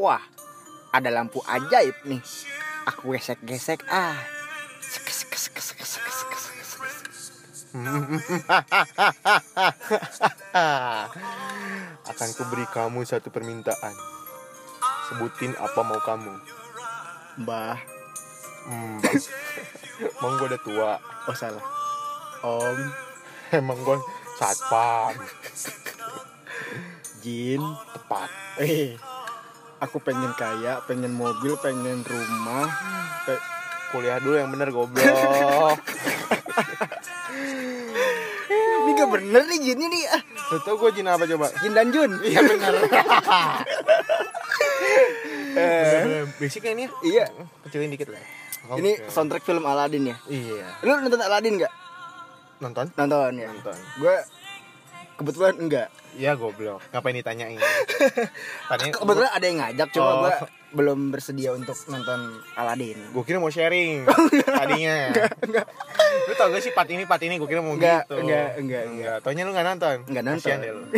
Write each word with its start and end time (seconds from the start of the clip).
Wah, 0.00 0.24
ada 0.96 1.12
lampu 1.12 1.44
ajaib 1.44 1.92
nih. 2.08 2.24
Aku 2.88 3.12
gesek-gesek 3.12 3.84
ah. 3.92 4.16
Akan 12.06 12.28
kuberi 12.34 12.66
kamu 12.70 13.06
satu 13.06 13.30
permintaan. 13.30 13.94
Sebutin 15.08 15.54
apa 15.56 15.80
mau 15.82 16.00
kamu. 16.00 16.34
Mbah, 17.40 17.78
Hmm, 18.60 19.00
bang. 19.00 19.16
Emang 20.20 20.36
gue 20.36 20.46
udah 20.52 20.60
tua. 20.60 20.92
oh 21.24 21.36
salah. 21.36 21.64
Om, 22.44 22.78
Emang 23.50 23.78
gue 23.80 23.96
satpam. 24.36 25.16
Jin, 27.20 27.60
Tepat. 27.96 28.28
eh, 28.60 28.96
aku 29.80 29.96
pengen 29.98 30.32
kaya, 30.32 30.84
pengen 30.84 31.10
mobil, 31.10 31.56
pengen 31.56 32.00
rumah. 32.02 32.68
Pe- 33.24 33.42
Kuliah 33.90 34.16
dulu 34.16 34.38
yang 34.38 34.46
bener 34.48 34.70
goblok. 34.70 35.02
ini 38.80 38.90
gak 38.92 39.10
bener 39.10 39.42
nih 39.44 39.58
Jinnya 39.60 39.86
nih. 39.88 40.02
Ah, 40.08 40.22
Lu 40.48 40.62
tau 40.62 40.78
gue 40.78 40.90
jin 40.92 41.04
apa 41.04 41.26
coba? 41.26 41.50
Jin 41.58 41.72
dan 41.72 41.90
Jun. 41.90 42.10
Iya 42.20 42.40
bener. 42.40 42.74
Eh, 45.50 46.24
Basicnya 46.38 46.72
ini 46.72 46.86
ya? 46.86 46.90
iya, 47.02 47.24
Kecilin 47.66 47.90
dikit 47.90 48.06
lah. 48.08 48.22
ini 48.78 48.94
Oke. 48.96 49.10
soundtrack 49.10 49.42
film 49.42 49.66
Aladdin 49.66 50.06
ya. 50.06 50.16
Iya. 50.24 50.66
Lu 50.80 50.94
nonton 50.96 51.18
Aladdin 51.18 51.58
gak? 51.58 51.72
Nonton? 52.62 52.86
Nonton 52.94 53.34
ya. 53.34 53.50
Nonton. 53.50 53.74
Gue 53.98 54.14
kebetulan 55.20 55.54
enggak. 55.54 55.88
Iya 56.10 56.32
goblok. 56.34 56.80
Ngapain 56.90 57.14
ditanyain? 57.14 57.60
Tadinya 58.70 58.92
Kebetulan 58.96 59.30
ada 59.30 59.44
yang 59.44 59.58
ngajak, 59.60 59.88
cuma 59.92 60.08
Oh. 60.10 60.16
gue 60.22 60.32
belum 60.70 61.10
bersedia 61.10 61.50
untuk 61.50 61.74
nonton 61.86 62.18
Aladdin. 62.54 62.98
Gue 63.10 63.22
kira 63.22 63.36
mau 63.36 63.46
sharing 63.46 64.06
tadinya. 64.58 65.12
Lu 66.24 66.32
tau 66.34 66.48
gak 66.48 66.62
sih 66.62 66.70
part 66.70 66.88
ini 66.88 67.04
part 67.04 67.20
ini 67.20 67.36
gue 67.36 67.44
kira 67.44 67.58
mau 67.58 67.74
Enggak, 67.74 68.06
gitu. 68.06 68.22
enggak, 68.22 68.48
enggak, 68.56 68.84
enggak. 68.86 69.16
Taunya 69.20 69.42
lu 69.42 69.52
gak 69.52 69.66
nonton. 69.66 69.96
Enggak 70.06 70.24
nonton. 70.24 70.56
Deh 70.56 70.72
lu. 70.72 70.82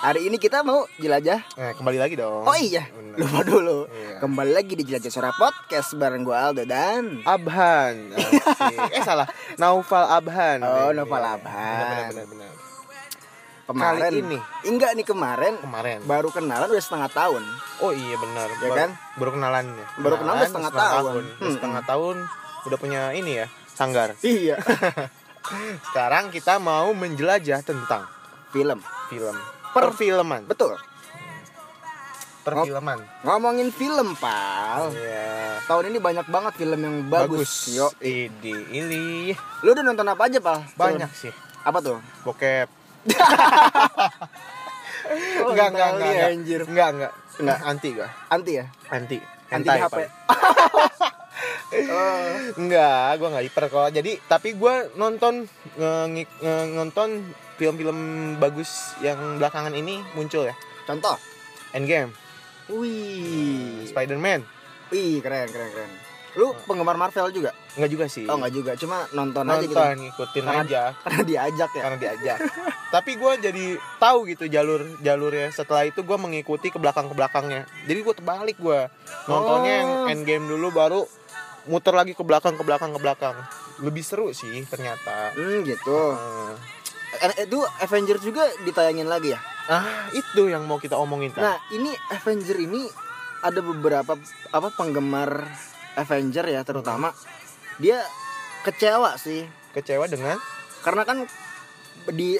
Hari 0.00 0.26
ini 0.26 0.36
kita 0.36 0.64
mau 0.64 0.88
jelajah. 0.96 1.44
Nah, 1.54 1.72
kembali 1.72 1.98
lagi 1.98 2.16
dong. 2.16 2.40
Oh 2.42 2.56
iya, 2.56 2.88
Bener. 2.88 3.20
lupa 3.20 3.40
dulu. 3.42 3.84
Iya. 3.86 4.16
Kembali 4.18 4.50
lagi 4.50 4.72
di 4.72 4.80
Jelajah 4.82 5.12
Suara 5.12 5.30
Podcast 5.30 5.92
bareng 5.92 6.24
gue 6.24 6.32
Aldo 6.32 6.64
dan 6.64 7.20
Abhan. 7.22 8.16
Eh 8.88 9.02
salah. 9.02 9.28
Naufal 9.56 10.08
Abhan. 10.08 10.64
Oh, 10.64 10.88
Ini. 10.88 10.96
Naufal 10.96 11.20
Abhan. 11.22 11.84
Benar 11.84 12.08
benar 12.08 12.26
benar. 12.26 12.52
kemarin. 13.66 14.00
Kali 14.02 14.18
ini. 14.18 14.38
Enggak 14.64 14.90
nih 14.94 15.04
kemarin. 15.04 15.54
Kemarin. 15.58 15.98
Baru 16.02 16.28
kenalan 16.30 16.66
udah 16.66 16.80
setengah 16.82 17.10
tahun. 17.10 17.42
Oh 17.78 17.92
iya 17.92 18.16
benar. 18.16 18.48
Ya 18.50 18.56
Baru- 18.62 18.78
kan? 18.78 18.90
Baru 19.14 19.30
kenalan 19.30 19.64
ya. 19.70 19.86
Baru 20.00 20.14
kenalan 20.16 20.38
udah 20.38 20.48
setengah 20.48 20.72
tahun. 20.72 21.12
Udah 21.28 21.36
Hmm. 21.38 21.52
Setengah 21.54 21.82
tahun 21.84 22.16
udah 22.62 22.78
punya 22.78 23.02
ini 23.12 23.32
ya, 23.36 23.46
sanggar. 23.68 24.16
Iya. 24.20 24.56
Sekarang 25.86 26.28
kita 26.28 26.56
mau 26.56 26.88
menjelajah 26.90 27.60
tentang 27.60 28.08
Film. 28.48 28.80
film. 29.06 29.36
Per- 29.70 29.82
Perfilman. 29.86 30.44
Betul. 30.44 30.74
Perfilman. 32.40 33.04
Ngomongin 33.22 33.68
film, 33.68 34.16
Pal. 34.16 34.90
Iya. 34.90 35.60
Tahun 35.64 35.84
ini 35.86 35.98
banyak 36.00 36.26
banget 36.26 36.52
film 36.56 36.80
yang 36.80 36.96
bagus. 37.06 37.68
Yo. 37.70 37.92
Idi, 37.98 38.56
ini 38.72 39.30
Lu 39.60 39.70
udah 39.70 39.84
nonton 39.84 40.08
apa 40.08 40.26
aja, 40.26 40.40
Pal? 40.40 40.64
banyak 40.72 41.10
sih. 41.12 41.30
Apa 41.62 41.78
tuh? 41.80 41.98
Bokep. 42.24 42.68
Oh, 45.42 45.50
enggak, 45.50 45.74
enggak, 45.74 45.88
enggak, 45.90 46.10
enggak. 46.12 46.30
anjir. 46.30 46.60
Enggak, 46.62 46.88
enggak. 46.94 47.12
Enggak. 47.40 47.58
Anti 47.66 47.88
gua. 47.90 48.08
Anti 48.30 48.52
ya? 48.54 48.66
Anti. 48.92 49.18
Anti 49.50 49.68
HP. 49.68 49.98
Oh. 51.70 52.26
Enggak, 52.56 53.08
gua 53.16 53.28
enggak 53.30 53.46
hiper 53.46 53.64
kok. 53.66 53.88
Jadi, 53.92 54.12
tapi 54.24 54.52
gua 54.52 54.90
nonton 54.94 55.46
nge- 55.76 56.26
nge- 56.36 56.70
nonton 56.72 57.08
film-film 57.54 57.98
bagus 58.36 58.70
yang 58.98 59.38
belakangan 59.38 59.70
ini 59.72 60.02
muncul 60.12 60.42
ya. 60.42 60.54
Contoh. 60.82 61.14
Endgame, 61.70 62.10
Wih. 62.68 63.86
Spider-Man. 63.86 64.42
Wih, 64.88 65.20
keren, 65.20 65.46
keren, 65.46 65.70
keren. 65.70 65.92
Lu 66.32 66.54
penggemar 66.62 66.94
Marvel 66.94 67.30
juga? 67.30 67.50
Enggak 67.74 67.90
juga 67.90 68.06
sih. 68.06 68.22
Oh, 68.24 68.34
enggak 68.34 68.50
juga, 68.52 68.72
cuma 68.74 69.02
nonton, 69.12 69.42
aja 69.44 69.58
gitu. 69.60 69.74
nonton, 69.74 69.98
ngikutin 70.00 70.44
Karena- 70.44 70.62
aja 70.62 70.82
Karena 71.02 71.22
diajak 71.24 71.70
ya. 71.70 71.82
karena 71.82 71.98
diajak. 71.98 72.38
tapi 72.88 73.10
gua 73.14 73.32
jadi 73.36 73.64
tahu 73.96 74.18
gitu 74.26 74.44
jalur 74.46 74.82
jalurnya. 74.98 75.50
Setelah 75.50 75.82
itu 75.84 76.00
gua 76.00 76.16
mengikuti 76.16 76.68
ke 76.68 76.78
belakang 76.78 77.06
ke 77.06 77.14
belakangnya. 77.14 77.66
Jadi 77.84 77.98
gua 78.00 78.14
terbalik 78.14 78.56
gua 78.56 78.80
nontonnya 79.26 79.74
yang 79.76 79.90
Oh. 80.00 80.06
Endgame 80.08 80.46
dulu 80.48 80.70
baru 80.70 81.02
muter 81.68 81.92
lagi 81.92 82.12
ke 82.16 82.22
belakang 82.22 82.56
ke 82.56 82.64
belakang 82.64 82.94
ke 82.94 83.00
belakang. 83.00 83.36
Lebih 83.80 84.04
seru 84.04 84.32
sih 84.32 84.64
ternyata. 84.64 85.34
Hmm, 85.36 85.64
gitu. 85.64 85.98
Hmm. 86.14 86.54
Eh, 87.20 87.44
Itu 87.44 87.60
Avengers 87.82 88.22
juga 88.22 88.46
ditayangin 88.62 89.10
lagi 89.10 89.34
ya? 89.34 89.40
Ah, 89.66 90.08
itu 90.10 90.48
yang 90.48 90.64
mau 90.64 90.78
kita 90.78 90.96
omongin 90.96 91.30
kan. 91.30 91.42
Nah, 91.42 91.56
ini 91.70 91.92
Avenger 92.10 92.58
ini 92.58 92.86
ada 93.40 93.60
beberapa 93.60 94.16
apa 94.52 94.68
penggemar 94.72 95.48
Avenger 95.96 96.44
ya 96.46 96.60
terutama 96.62 97.10
dia 97.80 98.04
kecewa 98.62 99.16
sih 99.16 99.48
Kecewa 99.72 100.04
dengan 100.06 100.36
karena 100.84 101.02
kan 101.08 101.24
di 102.12 102.36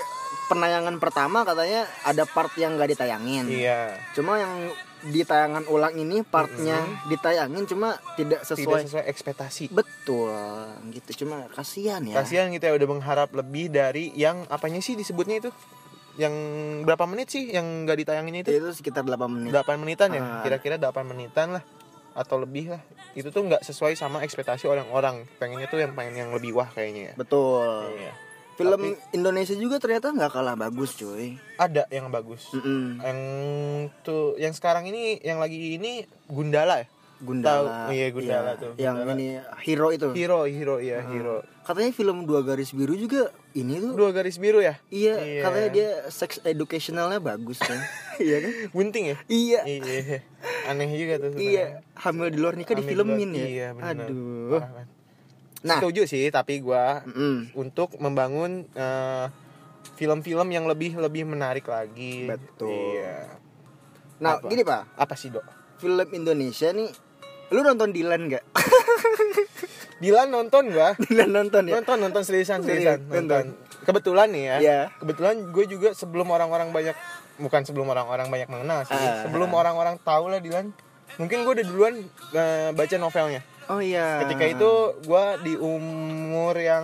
penayangan 0.51 0.99
pertama 0.99 1.47
katanya 1.47 1.87
ada 2.05 2.27
part 2.27 2.51
yang 2.59 2.75
gak 2.77 2.91
ditayangin. 2.97 3.47
iya, 3.49 3.95
Cuma 4.13 4.37
yang 4.37 4.75
di 5.03 5.25
tayangan 5.25 5.65
ulang 5.67 5.97
ini 5.97 6.21
partnya 6.21 6.77
ditayangin 7.09 7.65
cuma 7.65 7.97
tidak 8.15 8.41
tidak 8.41 8.41
sesuai 8.45 8.81
sesuai 8.85 9.07
ekspektasi. 9.09 9.65
betul 9.73 10.33
gitu. 10.93 11.25
Cuma 11.25 11.49
kasihan 11.51 12.05
ya. 12.05 12.21
Kasihan 12.21 12.53
kita 12.53 12.69
udah 12.71 12.89
mengharap 12.89 13.33
lebih 13.33 13.73
dari 13.73 14.13
yang 14.13 14.45
apanya 14.49 14.79
sih 14.79 14.95
disebutnya 14.95 15.41
itu? 15.41 15.51
Yang 16.15 16.35
berapa 16.85 17.05
menit 17.09 17.33
sih 17.33 17.49
yang 17.49 17.89
nggak 17.89 17.97
ditayanginnya 18.05 18.41
itu? 18.45 18.51
Itu 18.61 18.71
sekitar 18.77 19.07
8 19.09 19.17
menit. 19.31 19.51
8 19.57 19.81
menitan 19.81 20.13
ya 20.13 20.21
Ah. 20.21 20.43
kira-kira 20.45 20.77
8 20.77 21.07
menitan 21.07 21.57
lah 21.57 21.65
atau 22.11 22.43
lebih 22.43 22.75
lah 22.75 22.83
itu 23.15 23.31
tuh 23.31 23.47
nggak 23.47 23.63
sesuai 23.63 23.95
sama 23.95 24.27
ekspektasi 24.27 24.67
orang-orang 24.67 25.31
pengennya 25.39 25.71
tuh 25.71 25.79
yang 25.79 25.95
pengen 25.95 26.19
yang 26.19 26.31
lebih 26.35 26.59
wah 26.59 26.67
kayaknya 26.67 27.15
ya 27.15 27.15
Betul. 27.15 27.87
Iya. 27.95 28.13
Film 28.61 28.77
Tapi- 28.79 29.01
Indonesia 29.13 29.57
juga 29.57 29.77
ternyata 29.77 30.07
nggak 30.11 30.31
kalah 30.31 30.53
bagus, 30.55 30.93
cuy. 30.95 31.41
ada 31.57 31.89
yang 31.89 32.09
bagus 32.09 32.53
Mm-mm. 32.53 33.01
yang 33.01 33.19
tuh 34.01 34.37
yang 34.37 34.53
sekarang 34.53 34.85
ini 34.85 35.17
yang 35.19 35.37
lagi 35.37 35.75
ini 35.75 36.05
Gundala 36.27 36.79
ya 36.79 36.89
Gundala. 37.19 37.85
Tahu, 37.85 37.93
iya, 37.93 38.07
Gundala 38.09 38.51
tuh, 38.55 38.73
Yang 38.75 38.97
Gundala. 38.99 39.13
ini 39.15 39.27
hero 39.61 39.89
itu. 39.91 40.09
hero 40.11 40.41
hero 40.43 40.77
ya 40.79 41.01
hero 41.03 41.45
Katanya 41.61 41.91
film 41.91 42.25
dua 42.25 42.41
garis 42.41 42.71
biru 42.71 42.93
juga 42.95 43.29
ini 43.53 43.77
tuh. 43.79 43.93
dua 43.93 44.09
garis 44.11 44.37
biru 44.37 44.59
ya 44.59 44.81
Iya, 44.89 45.15
Iya. 45.17 45.43
katanya 45.43 45.69
dia 45.71 45.89
sex 46.09 46.41
educationalnya 46.43 47.17
bagus 47.19 47.57
kan. 47.59 47.77
iya 48.19 48.41
kan? 48.41 48.53
bunting 48.71 49.05
ya 49.07 49.17
Iya. 49.27 49.61
iya 49.65 50.19
aneh 50.67 50.89
juga 50.91 51.15
tuh 51.19 51.37
Iya, 51.37 51.65
hamil 51.95 52.29
di 52.29 52.39
luar 52.39 52.55
nikah 52.55 52.73
Hamil 52.73 52.79
di 52.79 52.85
difilmin 52.89 53.29
luar- 53.29 53.37
ya. 53.37 53.47
iya, 53.47 53.67
bener. 53.71 53.89
Aduh. 54.01 54.59
Parah. 54.59 54.87
Nah, 55.61 55.77
setuju 55.77 56.09
sih 56.09 56.33
tapi 56.33 56.65
gua 56.65 57.05
mm, 57.05 57.53
untuk 57.53 58.01
membangun 58.01 58.65
eh, 58.73 59.27
film-film 60.01 60.49
yang 60.49 60.65
lebih 60.65 60.97
lebih 60.97 61.29
menarik 61.29 61.69
lagi. 61.69 62.29
Betul. 62.29 62.73
Iya. 62.97 63.37
nah 64.21 64.37
Apa? 64.41 64.49
gini 64.49 64.65
Pak, 64.65 64.97
Apa 64.97 65.15
sih, 65.17 65.29
Dok? 65.33 65.45
film 65.81 66.09
Indonesia 66.13 66.69
nih 66.77 66.89
lu 67.51 67.61
nonton 67.65 67.91
Dilan 67.91 68.29
nggak? 68.29 68.45
Dilan 70.05 70.29
nonton 70.33 70.73
gua. 70.73 70.97
Dilan 70.97 71.29
nonton 71.29 71.63
ya? 71.69 71.73
Nonton 71.77 71.97
nonton 72.01 72.23
seriusan 72.25 72.65
seriusan 72.65 73.05
Serius, 73.05 73.13
nonton. 73.13 73.45
Kebetulan 73.85 74.29
nih 74.33 74.45
ya. 74.45 74.57
Iya. 74.61 74.81
Kebetulan 74.97 75.35
gue 75.53 75.65
juga 75.69 75.89
sebelum 75.93 76.29
orang-orang 76.33 76.73
banyak 76.73 76.97
bukan 77.41 77.65
sebelum 77.65 77.89
orang-orang 77.89 78.29
banyak 78.29 78.49
mengenal 78.49 78.85
sih. 78.89 78.97
Ah. 78.97 79.25
Sebelum 79.29 79.51
orang-orang 79.53 80.01
tahu 80.01 80.33
lah 80.33 80.41
Dilan. 80.41 80.73
Mungkin 81.19 81.43
gue 81.43 81.53
udah 81.61 81.67
duluan 81.67 81.95
eh, 82.33 82.71
baca 82.73 82.97
novelnya. 82.97 83.43
Oh 83.71 83.79
iya. 83.79 84.27
Ketika 84.27 84.51
itu 84.51 84.71
gue 85.01 85.25
di 85.47 85.55
umur 85.55 86.59
yang 86.59 86.83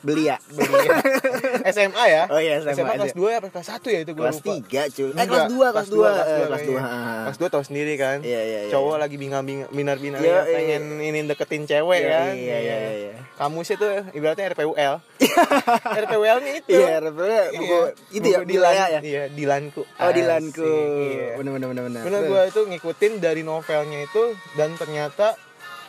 belia. 0.00 0.40
beli 0.48 0.88
SMA 1.74 2.04
ya. 2.06 2.22
Oh 2.32 2.40
iya, 2.40 2.64
SMA 2.64 2.72
SMA 2.74 2.92
kelas. 2.96 3.12
2 3.12 3.28
apa 3.34 3.48
kelas 3.52 3.68
1 3.76 3.84
ya 3.86 4.00
itu 4.00 4.12
gue 4.12 4.24
Kelas 4.24 4.38
lupa. 4.40 4.52
3 4.56 4.96
cuy. 4.96 5.10
Eh 5.12 5.26
kelas 5.26 5.46
2, 5.46 5.74
kelas 5.76 5.88
2, 5.88 6.00
kelas 6.00 6.24
kelas 6.24 6.62
2. 6.64 6.64
dua 6.64 6.80
kayaknya. 6.80 7.22
Kelas 7.24 7.38
2 7.38 7.52
tau 7.52 7.62
sendiri 7.62 7.94
kan. 7.94 8.18
Iya, 8.20 8.40
iya, 8.40 8.58
iya. 8.64 8.72
Cowok 8.72 8.96
lagi 8.96 9.16
bingung-bingung 9.16 9.68
binar-binar 9.68 10.18
Iya, 10.18 10.32
ya, 10.32 10.40
iya. 10.40 10.54
pengen 10.54 10.82
ini 10.98 11.18
deketin 11.26 11.62
cewek 11.64 12.00
Iya, 12.00 12.08
kan. 12.10 12.32
iya, 12.32 12.56
iya, 12.58 12.76
iya. 12.94 13.12
Kamu 13.34 13.60
sih 13.60 13.76
tuh 13.76 13.92
ibaratnya 14.10 14.48
RPUL. 14.50 14.94
RPUL-nya 16.00 16.52
itu. 16.56 16.68
Iya, 16.70 16.94
referennya 17.00 17.42
buku 17.52 17.78
itu 18.12 18.26
ya 18.26 18.38
Dilan 18.42 18.72
ya. 18.72 19.00
Iya, 19.00 19.22
Dilanku. 19.28 19.82
Oh, 19.84 20.10
Dilanku. 20.10 20.64
Asik, 20.64 21.12
Iya. 21.12 21.28
Bener 21.36 21.50
bener 21.52 21.68
bener 21.68 21.82
bener. 21.84 22.00
Bener 22.02 22.20
gue 22.24 22.42
itu 22.46 22.60
ngikutin 22.64 23.12
dari 23.18 23.42
novelnya 23.42 24.00
itu 24.00 24.22
dan 24.54 24.72
ternyata 24.74 25.36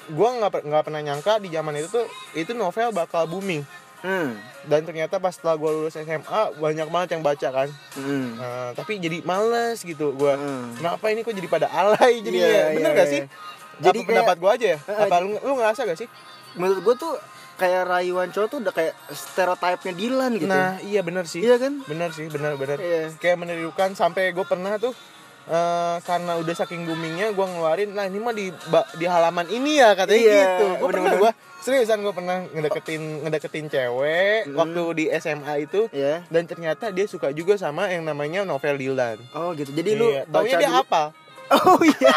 gue 0.07 0.29
nggak 0.31 0.61
nggak 0.61 0.83
pernah 0.83 1.01
nyangka 1.01 1.37
di 1.37 1.49
zaman 1.49 1.73
itu 1.75 1.89
tuh 1.89 2.05
itu 2.33 2.51
novel 2.51 2.89
bakal 2.91 3.25
booming 3.25 3.65
Hmm. 3.97 4.37
dan 4.63 4.85
ternyata 4.85 5.17
pas 5.17 5.33
setelah 5.33 5.55
gue 5.55 5.65
lulus 5.67 5.95
SMA 5.95 6.21
banyak 6.53 6.85
banget 6.85 7.09
yang 7.11 7.23
baca 7.23 7.47
kan 7.49 7.69
Hmm. 7.91 8.37
Nah, 8.37 8.69
tapi 8.71 8.97
jadi 8.97 9.21
males 9.21 9.81
gitu 9.81 10.13
gue 10.13 10.29
Hmm. 10.31 10.77
kenapa 10.77 11.09
ini 11.09 11.21
kok 11.21 11.33
jadi 11.33 11.47
pada 11.47 11.65
alay 11.67 12.19
jadinya 12.19 12.45
Iya, 12.45 12.63
bener 12.71 12.85
iya, 12.85 12.89
gak 12.93 13.01
iya. 13.01 13.05
sih 13.09 13.21
Jadi 13.25 13.81
jadi 13.81 13.97
kayak- 13.97 14.07
pendapat 14.07 14.35
gue 14.37 14.51
aja 14.51 14.67
ya 14.67 14.79
Eh, 14.79 14.99
apa 15.01 15.15
lu, 15.19 15.29
lu 15.35 15.53
ngerasa 15.55 15.81
gak 15.83 15.97
sih 15.97 16.09
Menurut 16.53 16.79
gue 16.81 16.95
tuh 16.95 17.13
kayak 17.55 17.81
rayuan 17.83 18.29
cowok 18.29 18.47
tuh 18.47 18.59
udah 18.61 18.73
kayak 18.73 18.93
stereotipnya 19.09 19.93
Dilan 19.93 20.31
gitu. 20.35 20.45
nah 20.45 20.75
iya 20.81 21.01
bener 21.01 21.25
sih 21.25 21.39
Iya 21.39 21.55
kan? 21.57 21.81
bener 21.81 22.11
sih 22.11 22.27
bener 22.27 22.53
bener 22.55 22.77
Iya. 22.77 23.15
kayak 23.15 23.37
menirukan 23.37 23.91
sampai 23.91 24.29
gue 24.29 24.43
pernah 24.43 24.75
tuh 24.77 24.93
eh, 25.47 25.95
karena 25.99 26.31
udah 26.35 26.53
saking 26.53 26.83
boomingnya 26.83 27.31
gue 27.31 27.45
ngeluarin 27.45 27.89
nah 27.89 28.03
ini 28.03 28.17
mah 28.17 28.31
di 28.31 28.49
di 28.93 29.05
halaman 29.05 29.45
ini 29.47 29.77
ya 29.77 29.93
katanya 29.93 30.17
Iya, 30.19 30.33
gitu 30.33 30.65
gue 30.75 30.87
pernah 30.89 31.13
gue 31.15 31.31
seriusan 31.59 31.97
gue 31.99 32.11
pernah 32.11 32.37
ngedeketin 32.47 33.01
ngedeketin 33.21 33.65
cewek 33.67 34.41
Mm. 34.45 34.53
waktu 34.53 34.81
di 34.93 35.05
SMA 35.11 35.53
itu 35.61 35.85
Iya. 35.89 36.21
dan 36.25 36.43
ternyata 36.43 36.89
dia 36.89 37.05
suka 37.05 37.29
juga 37.29 37.55
sama 37.55 37.87
yang 37.87 38.03
namanya 38.03 38.41
novel 38.41 38.75
Dylan 38.75 39.17
Oh 39.33 39.53
gitu. 39.53 39.69
Jadi 39.69 39.91
lu 39.93 40.07
Iya, 40.07 40.23
baca 40.23 40.33
taunya 40.35 40.55
dia 40.55 40.69
dulu. 40.69 40.81
apa 40.81 41.03
Oh 41.47 41.77
iya. 41.79 42.13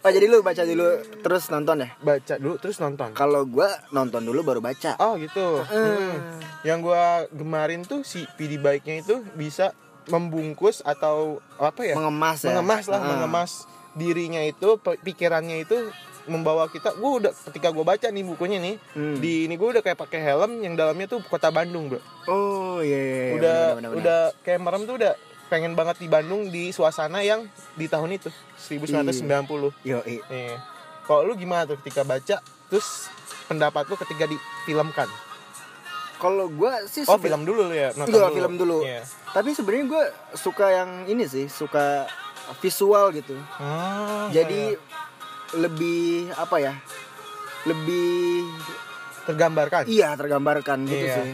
Oh 0.00 0.08
jadi 0.08 0.26
lu 0.26 0.40
baca 0.40 0.62
dulu 0.64 0.88
terus 1.20 1.44
nonton 1.48 1.76
ya? 1.78 1.88
baca 1.98 2.34
dulu 2.34 2.56
terus 2.56 2.78
nonton 2.78 3.12
Kalau 3.12 3.44
gua 3.44 3.68
nonton 3.90 4.22
dulu 4.22 4.40
baru 4.42 4.58
baca. 4.58 4.96
oh 4.96 5.14
gitu 5.14 5.60
Hmm. 5.62 6.40
yang 6.60 6.80
gue 6.80 7.04
gemarin 7.30 7.82
tuh 7.82 8.00
si 8.00 8.24
PD 8.30 8.56
bike-nya 8.56 9.00
itu 9.00 9.20
bisa 9.34 9.72
membungkus 10.10 10.82
atau 10.82 11.16
apa 11.56 11.80
ya 11.82 11.94
Mengemas 11.94 12.38
ya. 12.40 12.52
mengemas 12.52 12.84
lah 12.86 12.98
Ah. 12.98 13.08
mengemas 13.08 13.50
dirinya 13.92 14.38
itu 14.40 14.68
pikirannya 14.78 15.62
itu 15.62 15.76
membawa 16.22 16.66
kita 16.66 16.92
gue 16.92 17.10
udah 17.16 17.32
ketika 17.48 17.68
gue 17.68 17.82
baca 17.82 18.06
nih 18.06 18.22
bukunya 18.22 18.58
nih 18.58 18.76
Hmm. 18.92 19.16
di 19.16 19.44
ini 19.44 19.54
gue 19.54 19.68
udah 19.68 19.80
kayak 19.80 19.96
pakai 19.96 20.20
helm 20.20 20.60
yang 20.60 20.74
dalamnya 20.74 21.06
tuh 21.06 21.18
kota 21.24 21.48
Bandung 21.48 21.88
bro 21.88 21.98
Oh 22.26 22.78
iya 22.78 22.94
iya. 22.94 23.14
iya, 23.24 23.34
udah 23.34 23.58
bener, 23.58 23.74
bener, 23.74 23.88
bener. 23.88 23.98
udah 23.98 24.20
kayak 24.40 24.60
merem 24.60 24.82
tuh 24.84 24.94
udah 24.96 25.12
pengen 25.46 25.74
banget 25.74 25.96
di 25.98 26.06
Bandung 26.06 26.46
di 26.46 26.70
suasana 26.70 27.18
yang 27.20 27.42
di 27.74 27.86
tahun 27.86 28.14
itu 28.14 28.30
1990 28.60 29.74
Yo, 29.82 29.98
Iya. 30.04 30.60
Kalau 31.02 31.24
lu 31.24 31.34
gimana 31.34 31.64
tuh 31.64 31.74
ketika 31.78 32.04
baca 32.04 32.38
terus 32.70 33.10
pendapat 33.46 33.82
lu 33.84 33.98
ketika 33.98 34.24
difilmkan? 34.24 35.10
Kalau 36.20 36.46
gua 36.46 36.84
sih 36.84 37.02
Oh, 37.04 37.16
film 37.16 37.42
dulu 37.42 37.66
lu 37.66 37.74
ya, 37.74 37.90
nonton 37.96 38.12
Iya, 38.14 38.28
film 38.30 38.52
dulu. 38.54 38.84
Iya. 38.84 39.00
Tapi 39.32 39.50
sebenarnya 39.50 39.86
gua 39.88 40.04
suka 40.36 40.66
yang 40.68 40.90
ini 41.06 41.24
sih, 41.24 41.48
suka 41.48 42.04
visual 42.60 43.08
gitu. 43.10 43.34
Ah, 43.56 44.28
Jadi 44.28 44.76
iya. 44.76 45.56
lebih 45.56 46.28
apa 46.36 46.56
ya? 46.60 46.76
Lebih 47.64 48.44
tergambarkan. 49.24 49.84
iya 49.86 50.12
tergambarkan 50.12 50.84
gitu 50.84 51.06
Iya. 51.06 51.16
sih. 51.16 51.32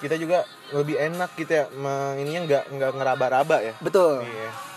Kita 0.00 0.16
juga 0.16 0.44
lebih 0.70 0.96
enak 0.96 1.34
gitu 1.34 1.52
ya, 1.52 1.64
ininya 2.16 2.40
nggak 2.46 2.64
nggak 2.72 2.90
ngeraba-raba 2.94 3.56
ya. 3.60 3.74
Betul. 3.80 4.24
Iya. 4.24 4.69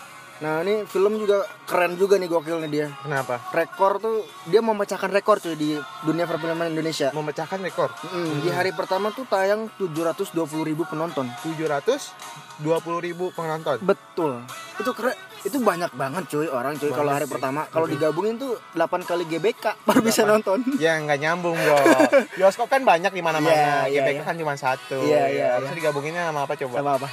Nah, 0.44 0.60
ini 0.60 0.84
film 0.84 1.16
juga 1.16 1.48
keren 1.63 1.95
juga 1.95 2.19
nih 2.19 2.28
gokilnya 2.28 2.68
dia. 2.68 2.92
Kenapa? 3.00 3.40
Rekor 3.56 4.04
tuh 4.04 4.28
dia 4.51 4.60
memecahkan 4.60 5.07
rekor 5.07 5.40
cuy 5.40 5.56
di 5.56 5.80
dunia 6.04 6.28
perfilman 6.28 6.68
Indonesia. 6.68 7.16
Memecahkan 7.16 7.63
rekor. 7.63 7.95
Mm, 8.12 8.44
Di 8.44 8.50
hari 8.51 8.75
pertama 8.75 9.16
tuh 9.16 9.24
tayang 9.24 9.72
720 9.80 10.36
ribu 10.68 10.84
penonton. 10.84 11.31
720 11.48 12.60
ribu 13.00 13.31
penonton. 13.31 13.80
Betul. 13.88 14.44
Itu 14.84 14.92
keren. 14.92 15.16
Itu 15.48 15.63
banyak 15.63 15.95
banget 15.95 16.28
cuy 16.28 16.51
orang 16.51 16.75
cuy 16.75 16.92
kalau 16.92 17.16
hari 17.16 17.24
sih. 17.24 17.31
pertama. 17.31 17.63
Kalau 17.72 17.88
digabungin 17.88 18.36
tuh 18.36 18.60
8 18.75 19.07
kali 19.07 19.24
GBK 19.24 19.88
baru 19.88 20.04
bisa 20.04 20.28
nonton. 20.28 20.60
Ya 20.75 21.00
nggak 21.00 21.24
nyambung 21.24 21.56
bro. 21.56 21.80
Bioskop 22.36 22.68
kan 22.68 22.84
banyak 22.84 23.16
di 23.16 23.24
mana-mana. 23.24 23.88
Iya, 23.88 24.04
GBK 24.04 24.19
iya. 24.19 24.28
kan 24.28 24.36
cuma 24.36 24.60
satu. 24.60 25.00
Iya, 25.07 25.24
iya, 25.31 25.48
Bisa 25.63 25.72
iya. 25.72 25.80
digabunginnya 25.80 26.28
sama 26.28 26.44
apa 26.44 26.60
coba? 26.60 26.75
Sama 26.84 26.92
apa? 27.00 27.07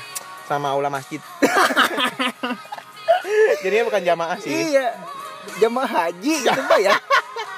Sama 0.51 0.67
aula 0.75 0.91
masjid. 0.91 1.23
Jadinya 3.61 3.85
bukan 3.89 4.03
jamaah 4.03 4.39
sih. 4.41 4.53
Iya. 4.73 4.95
Jamaah 5.59 5.91
haji 5.91 6.35
gitu 6.45 6.61
Pak 6.69 6.81
ya. 6.81 6.95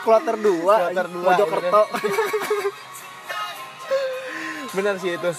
Kloter 0.02 0.34
2, 0.34 0.66
Kloter 0.66 1.06
dua, 1.14 1.24
Mojokerto. 1.30 1.82
Benar 4.74 4.94
sih 4.98 5.14
itu. 5.14 5.30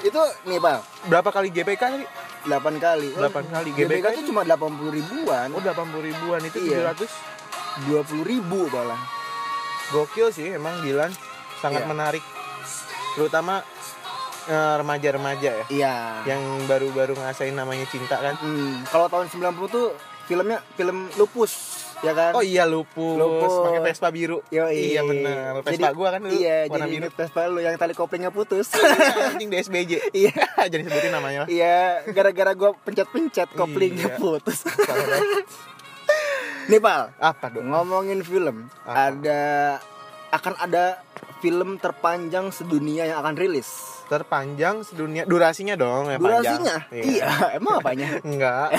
itu 0.00 0.22
nih, 0.48 0.58
Pak. 0.60 1.08
Berapa 1.08 1.28
kali 1.32 1.48
GPK 1.52 1.80
tadi? 1.80 2.06
8 2.48 2.80
kali. 2.80 3.08
8 3.16 3.52
kali. 3.52 3.68
GBK, 3.76 4.00
GBK 4.00 4.06
tuh 4.16 4.24
cuma 4.32 4.42
80 4.44 4.96
ribuan. 4.96 5.48
Oh 5.52 5.60
80 5.60 6.08
ribuan 6.08 6.40
itu 6.44 6.58
Iya. 6.60 6.92
700 6.96 7.08
20 7.88 8.24
ribu 8.24 8.68
malah. 8.72 9.00
Gokil 9.90 10.30
sih 10.30 10.54
emang 10.54 10.78
Dilan 10.86 11.10
Sangat 11.58 11.82
Iya. 11.82 11.90
menarik 11.90 12.24
Terutama 13.18 13.66
remaja-remaja 14.46 15.50
ya 15.52 15.64
Iya. 15.68 15.94
Yang 16.26 16.42
baru-baru 16.64 17.12
ngerasain 17.14 17.52
namanya 17.52 17.84
cinta 17.86 18.16
kan 18.16 18.34
Hmm, 18.36 18.84
kalau 18.86 19.06
tahun 19.06 19.26
90 19.26 19.40
tuh 19.66 19.86
filmnya 20.22 20.62
film 20.72 21.10
Lupus, 21.14 21.50
ya 22.00 22.14
kan? 22.14 22.30
Oh 22.30 22.40
iya 22.40 22.62
lupus, 22.62 23.18
Lupus. 23.18 23.50
pakai 23.60 23.82
Vespa 23.82 24.08
biru 24.08 24.38
Yoi. 24.48 24.94
Iya 24.94 25.02
bener 25.02 25.58
Vespa 25.60 25.90
Jadi- 25.90 25.90
gua 25.92 26.08
kan 26.08 26.20
dulu 26.22 26.32
Iya, 26.32 26.56
warna 26.64 26.78
jadi 26.78 26.90
biru 26.92 27.08
Vespa 27.10 27.40
lu 27.44 27.58
yang 27.58 27.74
tali 27.74 27.92
koplingnya 27.92 28.30
putus. 28.30 28.70
Anjing 29.26 29.50
di 29.50 29.58
SBJ 29.58 29.92
Iya. 30.22 30.30
Jadi 30.70 30.82
sebutin 30.82 31.10
namanya 31.10 31.38
lah 31.42 31.48
Iya, 31.50 32.06
gara-gara 32.08 32.54
gua 32.54 32.70
pencet-pencet 32.78 33.50
koplingnya 33.52 34.06
Iya. 34.08 34.16
putus. 34.16 34.62
Nih, 36.66 36.78
Pal, 36.78 37.10
Apa 37.18 37.50
dong? 37.50 37.66
ngomongin 37.66 38.22
film, 38.22 38.70
Apa? 38.80 39.10
ada 39.10 39.40
akan 40.30 40.54
ada 40.58 41.02
film 41.40 41.80
terpanjang 41.80 42.52
sedunia 42.54 43.08
yang 43.08 43.18
akan 43.22 43.34
rilis. 43.34 44.00
Terpanjang 44.10 44.82
sedunia 44.82 45.22
Durasinya 45.22 45.78
dong 45.78 46.10
yang 46.10 46.18
Durasinya? 46.18 46.76
panjang 46.90 47.14
Iya, 47.14 47.30
emang 47.54 47.78
apanya? 47.78 48.08
Enggak 48.28 48.74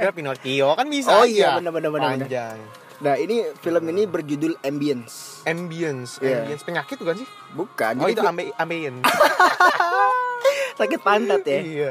kira 0.00 0.12
Pinocchio 0.16 0.72
kan 0.72 0.88
bisa 0.88 1.12
Oh 1.12 1.28
iya, 1.28 1.60
bener-bener. 1.60 1.92
Panjang 1.92 2.56
Nah, 2.96 3.12
ini 3.20 3.44
film 3.60 3.84
ini 3.92 4.08
berjudul 4.08 4.56
Ambience. 4.64 5.44
Ambience 5.44 6.16
Iya. 6.24 6.48
Ambience 6.48 6.64
Penyakit 6.64 6.96
bukan 6.96 7.16
sih? 7.20 7.28
Bukan, 7.52 7.92
Oh 8.00 8.08
itu 8.08 8.24
ambe 8.24 8.48
ambience 8.56 9.04
sakit 10.80 11.00
pantat 11.04 11.44
ya. 11.44 11.60
Iya. 11.60 11.90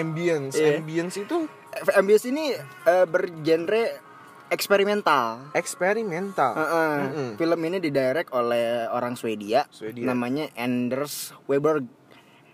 Ambience. 0.00 0.56
Iya. 0.56 0.80
Ambience 0.80 1.16
itu 1.20 1.36
Ambience 1.92 2.24
ini 2.24 2.56
eh, 2.88 3.04
bergenre 3.04 4.00
eksperimental. 4.48 5.50
eksperimental. 5.52 6.52
Heeh. 6.54 6.94
Mm-mm. 7.02 7.30
Film 7.34 7.60
ini 7.62 7.78
didirect 7.78 8.30
oleh 8.30 8.86
orang 8.86 9.14
Swedia, 9.14 9.66
Swedia. 9.68 10.04
namanya 10.04 10.46
Anders 10.54 11.34
Weber. 11.44 11.82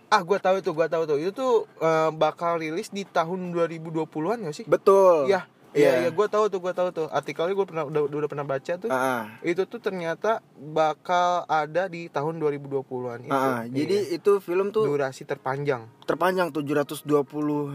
Ah, 0.09 0.21
gua 0.21 0.37
tahu 0.37 0.61
tuh, 0.61 0.73
gua 0.73 0.87
tahu 0.87 1.07
tuh. 1.07 1.17
Itu 1.17 1.33
tuh 1.33 1.55
eh, 1.79 2.11
bakal 2.11 2.59
rilis 2.59 2.89
di 2.89 3.03
tahun 3.03 3.51
2020-an 3.51 4.45
gak 4.45 4.55
sih? 4.55 4.65
Betul. 4.65 5.27
Iya. 5.27 5.49
Iya, 5.73 6.05
iya, 6.05 6.11
gua 6.13 6.29
tahu 6.29 6.53
tuh, 6.53 6.61
gua 6.61 6.77
tahu 6.77 6.93
tuh. 6.93 7.09
Artikelnya 7.09 7.57
gua 7.57 7.65
pernah 7.65 7.89
udah, 7.89 8.05
udah 8.05 8.29
pernah 8.29 8.45
baca 8.45 8.73
tuh. 8.77 8.93
Heeh. 8.93 9.23
Itu 9.43 9.65
tuh 9.65 9.81
ternyata 9.81 10.45
bakal 10.53 11.49
ada 11.49 11.89
di 11.89 12.13
tahun 12.13 12.37
2020-an 12.37 13.25
itu. 13.25 13.33
Heeh, 13.33 13.61
Jadi 13.73 13.97
Iya. 14.05 14.17
itu 14.21 14.33
film 14.39 14.69
tuh 14.69 14.85
durasi 14.85 15.25
terpanjang. 15.25 15.89
terpanjang 16.05 16.53
720 16.53 17.09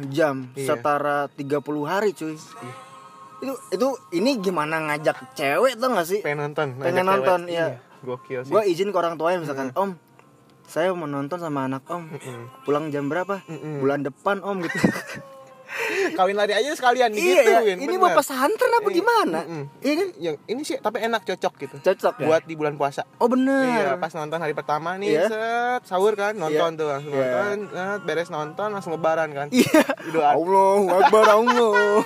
jam, 0.07 0.45
Iya. 0.53 0.77
setara 0.77 1.25
30 1.27 1.57
hari, 1.83 2.13
cuy. 2.13 2.37
Ih. 2.37 2.75
Itu 3.37 3.53
itu 3.69 3.87
ini 4.17 4.41
gimana 4.41 4.81
ngajak 4.89 5.37
cewek 5.37 5.77
tuh 5.77 5.87
gak 5.93 6.07
sih? 6.09 6.19
Pengen 6.25 6.49
nonton. 6.49 6.67
Pengen 6.81 7.05
nonton, 7.05 7.39
cewek. 7.45 7.53
iya. 7.53 7.67
Gokil 8.01 8.41
sih. 8.45 8.51
Gue 8.53 8.63
izin 8.69 8.93
ke 8.93 8.97
orang 8.97 9.17
tuanya 9.17 9.41
misalkan, 9.41 9.73
Om, 9.73 9.97
saya 10.65 10.93
mau 10.93 11.09
nonton 11.09 11.37
sama 11.41 11.65
anak 11.65 11.85
Om. 11.89 12.13
Mm-mm. 12.13 12.41
Pulang 12.65 12.93
jam 12.93 13.09
berapa? 13.09 13.41
Mm-mm. 13.49 13.81
Bulan 13.81 14.05
depan 14.05 14.41
Om 14.41 14.65
gitu. 14.65 14.77
Kawin 16.17 16.33
lari 16.33 16.49
aja 16.51 16.73
sekalian 16.73 17.13
iya 17.13 17.21
ya, 17.37 17.61
digituin, 17.61 17.77
ini 17.77 17.93
bener. 17.93 18.01
mau 18.01 18.17
pesantren 18.17 18.73
apa 18.73 18.83
Iya, 18.83 18.95
gimana? 18.95 19.39
mm-mm. 19.39 19.63
Iya 19.79 19.93
kan? 19.93 20.07
yang 20.17 20.35
ini 20.43 20.61
sih 20.61 20.77
tapi 20.77 20.97
enak 20.99 21.21
cocok 21.23 21.53
gitu 21.59 21.75
Cocok 21.79 22.13
ya? 22.15 22.25
buat 22.25 22.41
di 22.43 22.53
bulan 22.53 22.73
puasa 22.73 23.05
Oh 23.15 23.29
bener. 23.29 23.61
iya 23.63 23.89
pas 23.95 24.09
nonton 24.11 24.35
hari 24.35 24.51
pertama 24.51 24.97
nih 24.97 25.13
Iya. 25.13 25.25
set 25.27 25.81
sahur 25.85 26.13
kan 26.13 26.33
nonton 26.33 26.73
tuh 26.73 26.87
langsung 26.87 27.13
Iya. 27.13 27.21
nonton 27.21 27.57
set, 27.69 27.99
beres 28.01 28.29
nonton 28.29 28.67
langsung 28.71 28.91
lebaran 28.91 29.29
kan 29.29 29.47
Iya. 29.47 29.81
Adha. 29.85 30.33
Allah, 30.33 30.77
Akbar 30.97 31.25
Allah. 31.29 32.01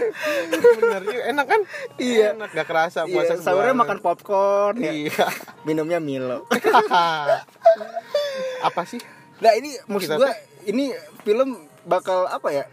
bener 0.80 1.00
juga 1.04 1.22
enak 1.28 1.46
kan 1.46 1.60
Iya. 1.96 2.26
enak 2.32 2.48
gak 2.50 2.64
kerasa 2.66 3.00
Iya, 3.02 3.12
puasa 3.12 3.32
sahurnya 3.36 3.44
sebulan. 3.70 3.76
makan 3.78 3.98
popcorn, 4.00 4.74
ya. 4.78 4.88
iya 4.90 5.26
minumnya 5.68 6.00
Milo. 6.00 6.48
apa 8.62 8.82
sih 8.84 9.00
Nah 9.38 9.52
ini 9.52 9.72
maksud 9.84 10.16
gua 10.16 10.32
ini 10.62 10.92
film 11.20 11.56
bakal 11.82 12.24
apa 12.26 12.48
ya? 12.50 12.64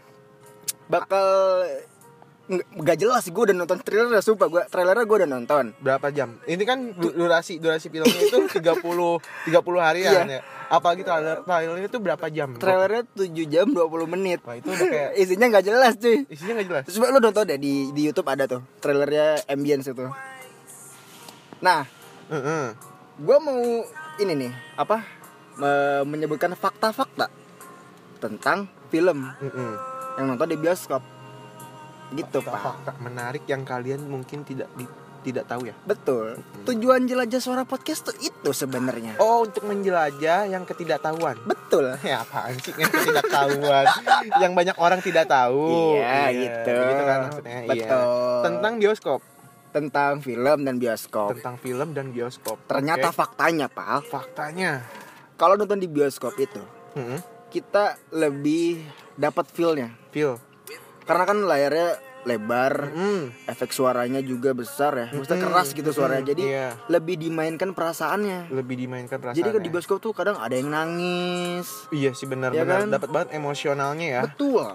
Bakal 0.88 1.26
nggak 2.48 2.96
jelas 2.96 3.20
sih 3.20 3.30
gue 3.30 3.44
udah 3.44 3.52
nonton 3.52 3.76
trailer 3.78 4.08
ya 4.08 4.24
sumpah 4.24 4.48
gue 4.48 4.62
trailernya 4.66 5.04
gue 5.04 5.16
udah 5.20 5.30
nonton. 5.30 5.64
Berapa 5.78 6.08
jam? 6.08 6.40
Ini 6.42 6.62
kan 6.64 6.96
du- 6.96 7.12
durasi 7.12 7.60
durasi 7.60 7.86
filmnya 7.86 8.08
itu 8.18 8.48
30 8.48 9.20
30 9.44 9.52
harian 9.78 10.24
Iya. 10.24 10.40
ya. 10.40 10.42
Apalagi 10.68 11.04
trailer 11.04 11.44
trailernya 11.44 11.86
itu 11.86 12.00
berapa 12.00 12.24
jam? 12.28 12.56
Trailernya 12.56 13.04
7 13.10 13.44
jam 13.46 13.66
20 13.68 14.08
menit. 14.08 14.40
Wah, 14.42 14.56
itu 14.56 14.64
udah 14.66 14.86
kayak 14.86 15.10
isinya 15.22 15.46
nggak 15.46 15.64
jelas 15.66 15.92
cuy. 15.96 16.24
Isinya 16.24 16.52
nggak 16.56 16.68
jelas? 16.68 16.82
Coba 16.88 17.06
lu 17.10 17.20
nonton 17.20 17.44
deh 17.44 17.58
di 17.58 17.92
di 17.92 18.02
YouTube 18.02 18.26
ada 18.26 18.48
tuh 18.48 18.64
trailernya 18.80 19.44
ambience 19.46 19.86
itu. 19.86 20.08
Nah 21.60 21.84
Heeh. 22.28 22.64
gue 23.18 23.36
mau 23.38 23.60
ini 24.16 24.32
nih 24.38 24.52
apa 24.74 25.04
menyebutkan 26.02 26.54
fakta-fakta 26.54 27.28
tentang 28.16 28.72
film. 28.88 29.26
Mm-mm. 29.36 29.97
Yang 30.18 30.26
nonton 30.26 30.48
di 30.48 30.58
bioskop. 30.58 31.00
Gitu, 32.08 32.40
Pak. 32.40 32.56
fakta 32.56 32.92
menarik 32.98 33.44
yang 33.44 33.62
kalian 33.62 34.00
mungkin 34.02 34.40
tidak 34.40 34.64
di- 34.74 34.88
tidak 35.20 35.44
tahu 35.44 35.66
ya 35.66 35.76
Betul. 35.82 36.40
Tujuan 36.64 37.04
jelajah 37.04 37.36
suara 37.36 37.62
podcast 37.62 38.00
tuh 38.02 38.16
itu 38.16 38.48
sebenarnya. 38.50 39.18
oh 39.18 39.44
untuk 39.44 39.60
menjelajah 39.62 40.48
yang 40.48 40.64
ketidaktahuan 40.64 41.36
Betul. 41.42 41.92
ya 42.06 42.22
apaan 42.22 42.56
sih 42.56 42.72
yang 42.72 42.88
ketidaktahuan 42.88 43.84
yang 44.42 44.52
banyak 44.52 44.72
orang 44.74 44.98
tidak 44.98 45.28
tahu 45.28 46.00
Iya, 46.00 46.32
gitu. 46.32 46.76
gitu 46.80 47.02
kan 47.04 47.18
maksudnya 47.20 47.58
iya 47.60 47.68
Betul. 47.68 48.40
tentang 48.42 48.72
bioskop 48.78 49.20
tentang 49.68 50.12
film 50.18 50.58
dan 50.62 50.74
bioskop. 50.76 51.28
tentang 51.30 51.56
film 51.58 51.88
dan 51.92 52.06
bioskop 52.08 52.56
Ternyata 52.64 53.12
Oke. 53.12 53.18
faktanya, 53.18 53.66
Pak, 53.68 54.08
faktanya 54.08 54.80
kalau 55.34 55.54
nonton 55.54 55.76
di 55.76 55.86
bioskop 55.86 56.32
itu 56.36 56.62
Mm-mm. 56.94 57.20
kita 57.48 58.00
lebih 58.10 58.80
dapat 59.18 59.44
feel-nya. 59.48 59.90
feel 60.08 60.38
Karena 61.02 61.24
kan 61.24 61.38
layarnya 61.42 61.88
lebar, 62.20 62.92
Mm. 62.92 63.32
efek 63.46 63.70
suaranya 63.70 64.20
juga 64.20 64.52
besar 64.52 64.92
ya. 64.92 65.06
Maksudnya 65.08 65.38
Mm-mm. 65.38 65.48
keras 65.48 65.68
gitu 65.72 65.90
suaranya. 65.90 66.24
Jadi 66.26 66.44
Iya. 66.44 66.76
lebih 66.86 67.16
dimainkan 67.16 67.72
perasaannya. 67.72 68.50
lebih 68.50 68.76
dimainkan 68.76 69.16
perasaan 69.16 69.34
Jadi 69.34 69.48
kalau 69.48 69.62
di 69.62 69.70
bioskop 69.70 69.98
tuh 69.98 70.12
kadang 70.12 70.36
ada 70.36 70.52
yang 70.52 70.68
nangis. 70.68 71.88
iya 71.90 72.12
sih 72.12 72.24
benar 72.24 72.52
Ya 72.52 72.62
benar 72.62 72.84
kan? 72.84 72.92
dapat 72.92 73.08
banget 73.08 73.28
emosionalnya 73.32 74.06
ya 74.10 74.22
Betul. 74.24 74.66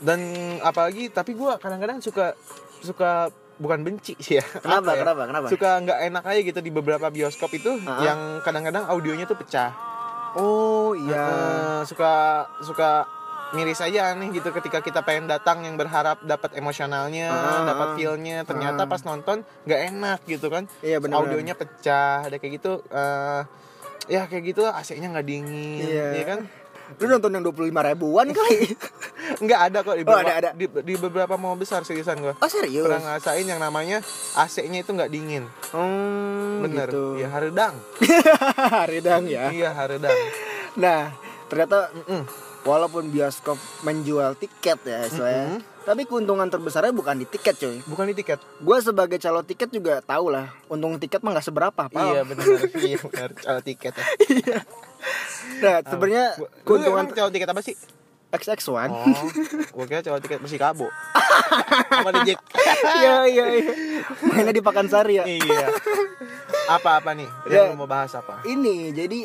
dan 0.00 0.18
apalagi 0.60 1.08
tapi 1.08 1.32
gua 1.32 1.56
kadang-kadang 1.56 1.98
suka 1.98 2.34
suka 2.78 3.30
bukan 3.56 3.80
benci 3.80 4.14
sih 4.16 4.36
ya 4.36 4.44
Kenapa? 4.56 4.82
Apa 4.84 4.90
ya? 4.90 5.00
Kenapa? 5.00 5.22
Kenapa? 5.24 5.46
suka 5.48 5.68
nggak 5.80 5.98
enak 6.04 6.24
aja 6.24 6.40
gitu 6.42 6.60
di 6.60 6.70
beberapa 6.70 7.06
bioskop 7.08 7.50
itu 7.52 7.70
Ah. 7.84 8.02
yang 8.02 8.18
kadang-kadang 8.40 8.86
audionya 8.86 9.22
tuh 9.24 9.34
pecah 9.36 9.70
Oh 10.30 10.92
iya. 10.94 11.24
Eh, 11.24 11.80
suka 11.84 12.12
suka 12.60 13.06
miris 13.50 13.78
aja 13.78 14.12
nih 14.12 14.28
gitu 14.34 14.52
ketika 14.52 14.78
kita 14.78 15.00
pengen 15.00 15.24
datang 15.24 15.62
yang 15.62 15.74
berharap 15.74 16.20
dapat 16.22 16.52
emosionalnya 16.54 17.28
Ah, 17.28 17.64
dapat 17.64 17.88
ah. 17.88 17.94
feelnya 17.94 18.36
ternyata 18.42 18.82
Ah. 18.82 18.86
pas 18.86 19.00
nonton 19.02 19.40
nggak 19.64 19.80
enak 19.88 20.20
gitu 20.24 20.46
kan 20.46 20.68
Iya 20.80 20.98
benar. 20.98 21.22
audionya 21.22 21.52
pecah 21.52 22.22
ada 22.22 22.36
kayak 22.36 22.52
gitu 22.56 22.84
eh 22.86 23.42
ya 24.06 24.24
kayak 24.24 24.44
gitu 24.46 24.62
AC-nya 24.64 25.08
nggak 25.10 25.26
dingin 25.26 25.80
Iya. 25.82 26.06
ya 26.14 26.26
kan 26.26 26.40
Lu 26.96 27.04
nonton 27.06 27.28
yang 27.30 27.44
25 27.44 27.52
ribuan 27.84 28.32
kali. 28.32 28.72
nggak 29.44 29.60
ada 29.62 29.78
kok 29.78 29.92
di 29.92 30.02
Oh, 30.02 30.08
beberapa, 30.08 30.24
ada, 30.24 30.32
ada. 30.42 30.50
Di, 30.50 30.64
di 30.64 30.94
beberapa 30.96 31.34
mall 31.36 31.52
besar 31.54 31.84
seriusan 31.84 32.16
gua 32.18 32.32
Oh 32.34 32.48
serius? 32.48 32.80
pernah 32.80 33.04
ngerasain 33.12 33.44
yang 33.44 33.60
namanya 33.60 34.00
AC-nya 34.34 34.80
itu 34.80 34.90
nggak 34.90 35.08
dingin 35.08 35.44
Hmm, 35.68 36.64
bener 36.64 36.88
gitu. 36.88 37.16
ya 37.16 37.28
haredang 37.28 37.76
Ridang 38.88 39.24
ya. 39.26 39.48
iya 39.50 39.70
haredang 39.70 40.16
Nah, 40.74 41.12
ternyata 41.46 41.92
Mm-mm. 41.92 42.24
Walaupun 42.68 43.08
bioskop 43.08 43.56
menjual 43.80 44.36
tiket 44.36 44.76
ya 44.82 45.00
istilahnya, 45.02 45.56
tapi 45.82 46.04
keuntungan 46.04 46.44
terbesarnya 46.46 46.92
bukan 46.92 47.16
di 47.16 47.26
tiket 47.26 47.56
cuy. 47.56 47.80
bukan 47.82 48.04
di 48.06 48.14
tiket 48.14 48.36
Gue 48.58 48.76
sebagai 48.78 49.16
calon 49.16 49.40
tiket 49.42 49.68
juga 49.70 49.98
tahu 50.00 50.28
lah, 50.28 50.52
untung 50.66 50.96
tiket 50.96 51.18
mah 51.18 51.32
nggak 51.32 51.42
seberapa. 51.42 51.82
Pal. 51.82 52.04
iya 52.06 52.22
benar 52.22 52.44
iya 52.84 52.96
benar 52.98 53.28
calon 53.34 53.62
tiket 53.62 53.92
ya 53.94 54.04
Nah, 55.58 55.80
sebenarnya 55.80 56.36
Gua- 56.36 56.50
lu 56.50 56.62
keuntungan 56.62 57.04
calon 57.08 57.32
tiket 57.32 57.48
apa 57.48 57.62
sih 57.62 57.72
XX1. 58.28 58.92
oh 58.92 59.24
gua 59.72 59.86
kira 59.86 60.00
calon 60.02 60.20
tiket 60.20 60.36
Persikabo 60.38 60.92
sama 61.90 62.12
di 62.12 62.28
Jack 62.28 62.40
Iya 62.94 63.14
iya 63.26 63.44
iya. 63.50 63.72
Mainnya 64.22 64.52
di 64.52 64.60
Pakansari 64.60 65.16
ya. 65.16 65.24
iya 65.24 65.72
apa 66.68 67.00
apa 67.00 67.10
nih 67.12 67.24
Ya. 67.48 67.64
yang 67.64 67.72
lu 67.72 67.80
mau 67.80 67.88
bahas 67.88 68.12
apa 68.12 68.44
Ini 68.44 68.92
jadi 68.92 69.24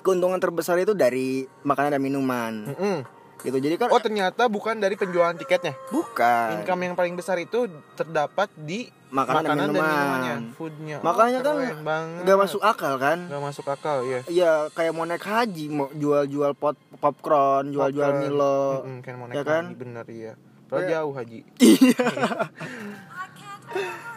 keuntungan 0.00 0.36
terbesar 0.36 0.76
itu 0.76 0.92
dari 0.92 1.26
makanan 1.62 1.92
dan 1.92 2.02
minuman. 2.02 2.52
Mm-mm. 2.66 2.98
Gitu. 3.38 3.54
Jadi 3.54 3.74
kan 3.76 3.86
oh 3.88 3.98
ternyata 3.98 4.46
bukan 4.46 4.76
dari 4.76 4.92
penjualan 4.92 5.30
tiketnya 5.32 5.78
bukan 5.86 6.58
income 6.58 6.82
yang 6.82 6.94
paling 6.94 7.14
besar 7.14 7.38
itu 7.38 7.64
terdapat 7.94 8.50
di 8.56 8.90
makanan, 9.08 9.46
dan 9.46 9.56
minuman. 9.64 9.78
minumannya 9.78 10.34
foodnya 10.52 10.96
Oh, 10.98 11.06
Makanya 11.06 11.38
kan 11.40 11.54
banget. 11.80 12.34
masuk 12.36 12.58
akal 12.60 12.98
kan? 12.98 13.18
nggak 13.24 13.38
masuk 13.40 13.62
akal 13.64 14.02
ya 14.02 14.26
Iya 14.26 14.52
kayak 14.68 14.90
mau 14.90 15.06
naik 15.06 15.22
haji 15.22 15.64
mau 15.68 15.86
jual-jual 15.88 16.50
pot 16.52 16.74
popcorn, 16.98 17.70
jual-jual. 17.70 18.10
Milo. 18.18 18.82
Mm-mm, 18.82 18.96
kan 19.00 19.14
mau 19.14 19.26
Ya 19.26 19.32
naik 19.32 19.46
kan? 19.46 19.64
haji, 19.64 19.74
bener 19.76 20.06
iya 20.08 20.32
Padahal 20.66 20.82
Iya. 20.82 20.92
jauh 20.98 21.12
haji 21.14 21.38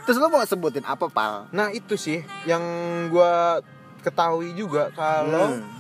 Terus 0.01 0.17
lo 0.17 0.27
mau 0.27 0.41
sebutin 0.41 0.81
apa 0.83 1.05
pal? 1.07 1.45
nah 1.51 1.69
itu 1.69 1.93
sih 1.93 2.19
yang 2.43 2.63
gua 3.07 3.61
ketahui 4.01 4.51
juga 4.51 4.89
kalau 4.91 5.53
Hmm. 5.53 5.79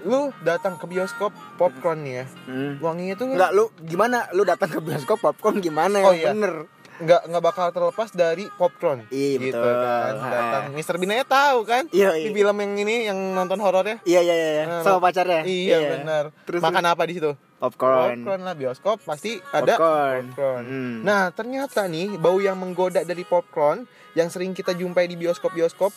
lu 0.00 0.20
datang 0.40 0.74
ke 0.74 0.86
bioskop 0.86 1.28
popcorn 1.56 2.00
ya 2.02 2.24
Hmm. 2.44 2.76
wanginya 2.78 3.14
tuh 3.14 3.26
Enggak 3.28 3.52
lu 3.52 3.64
gimana 3.80 4.24
lu 4.30 4.42
datang 4.42 4.68
ke 4.68 4.80
bioskop 4.80 5.18
popcorn 5.18 5.60
gimana 5.60 6.00
Oh, 6.00 6.10
iya. 6.10 6.32
bener? 6.32 6.64
nggak 6.98 7.22
nggak 7.26 7.40
bakal 7.42 7.66
terlepas 7.70 8.08
dari 8.10 8.44
popcorn 8.50 9.08
Iya, 9.08 9.40
gitu 9.42 9.56
betul. 9.56 9.72
kan 9.72 10.12
Ha. 10.14 10.28
datang 10.30 10.64
Mister 10.70 10.96
Binaya 10.96 11.24
tahu 11.24 11.64
kan 11.64 11.88
Iya 11.90 12.12
di 12.12 12.28
iya. 12.28 12.32
film 12.34 12.52
yang 12.54 12.72
ini 12.78 13.08
yang 13.08 13.16
nonton 13.32 13.56
horornya 13.56 14.04
Iya 14.04 14.20
iya 14.20 14.34
iya, 14.34 14.48
iya. 14.54 14.64
Nah, 14.66 14.80
sama 14.82 15.00
pacarnya. 15.00 15.40
iya, 15.42 15.80
benar 15.96 16.28
Terus 16.44 16.60
makan 16.60 16.84
apa 16.86 17.02
di 17.04 17.16
situ 17.16 17.32
popcorn. 17.56 18.20
popcorn 18.20 18.40
lah 18.42 18.52
bioskop 18.52 19.00
pasti 19.00 19.40
ada 19.46 19.76
Popcorn. 19.76 20.22
popcorn. 20.30 20.62
Hmm. 20.62 20.96
Nah, 21.00 21.22
ternyata 21.30 21.84
nih 21.86 22.16
bau 22.16 22.36
yang 22.36 22.56
menggoda 22.56 23.00
dari 23.00 23.20
popcorn 23.22 23.84
yang 24.12 24.28
sering 24.28 24.52
kita 24.52 24.72
jumpai 24.72 25.04
di 25.06 25.16
bioskop-bioskop 25.16 25.92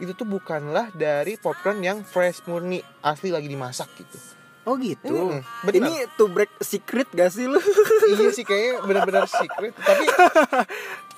itu 0.00 0.12
tuh 0.12 0.24
bukanlah 0.24 0.88
dari 0.90 1.36
popcorn 1.36 1.78
yang 1.78 2.02
fresh 2.02 2.42
murni 2.44 2.80
asli 3.00 3.28
lagi 3.28 3.46
dimasak 3.46 3.88
gitu. 3.94 4.16
Oh 4.64 4.76
gitu. 4.76 5.08
Mm, 5.08 5.40
bener. 5.64 5.80
Ini 5.80 5.94
to 6.14 6.28
break 6.28 6.52
secret 6.60 7.08
gak 7.10 7.32
sih 7.32 7.48
lu? 7.48 7.56
iya 8.10 8.28
sih 8.28 8.44
kayaknya 8.44 8.84
benar-benar 8.84 9.24
secret. 9.24 9.72
Tapi 9.72 10.04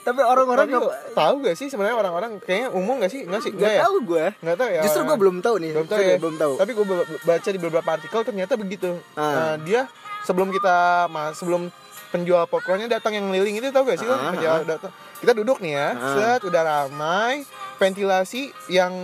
Tapi 0.03 0.19
orang-orang 0.19 0.67
nggak 0.67 1.15
tahu 1.15 1.35
gak 1.47 1.55
sih 1.55 1.71
sebenarnya 1.71 1.95
orang-orang 1.95 2.43
kayaknya 2.43 2.75
umum 2.75 2.99
gak 2.99 3.11
sih? 3.11 3.23
Enggak 3.23 3.43
sih? 3.47 3.55
nggak 3.55 3.71
ya? 3.71 3.81
tahu 3.87 3.97
gue. 4.03 4.25
Enggak 4.43 4.57
tahu 4.59 4.69
ya. 4.71 4.83
Justru 4.83 5.01
gue 5.07 5.17
belum 5.19 5.37
tahu 5.39 5.55
nih. 5.62 5.71
belum 5.75 5.87
tahu 5.87 6.01
ya. 6.03 6.17
Belum 6.19 6.37
tahu. 6.39 6.53
Tapi 6.59 6.71
gue 6.75 6.85
baca 7.23 7.49
di 7.51 7.61
beberapa 7.62 7.91
artikel 7.95 8.21
ternyata 8.27 8.53
begitu. 8.59 8.99
Ah. 9.15 9.55
Eh, 9.55 9.55
dia 9.62 9.81
sebelum 10.27 10.51
kita 10.51 11.07
mas 11.07 11.39
sebelum 11.39 11.71
penjual 12.11 12.45
popcornnya 12.45 12.91
datang 12.91 13.15
yang 13.15 13.31
ngeliling 13.31 13.62
itu 13.62 13.71
tahu 13.71 13.89
gak 13.89 13.99
sih 14.03 14.07
lo? 14.07 14.19
Ah, 14.19 14.35
Penjual 14.35 14.67
datang. 14.67 14.93
Kita 15.23 15.33
duduk 15.33 15.62
nih 15.62 15.73
ya, 15.73 15.89
Ah. 15.95 16.15
set 16.19 16.41
udah 16.43 16.62
ramai, 16.67 17.47
ventilasi 17.83 18.55
yang 18.71 18.95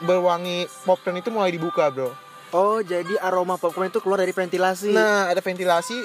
berwangi 0.00 0.70
popcorn 0.86 1.18
itu 1.18 1.34
mulai 1.34 1.50
dibuka, 1.50 1.90
Bro. 1.90 2.14
Oh 2.50 2.78
jadi 2.78 3.18
aroma 3.18 3.58
popcorn 3.58 3.90
itu 3.90 3.98
keluar 3.98 4.22
dari 4.22 4.30
ventilasi. 4.30 4.94
Nah, 4.94 5.26
ada 5.26 5.42
ventilasi 5.42 5.98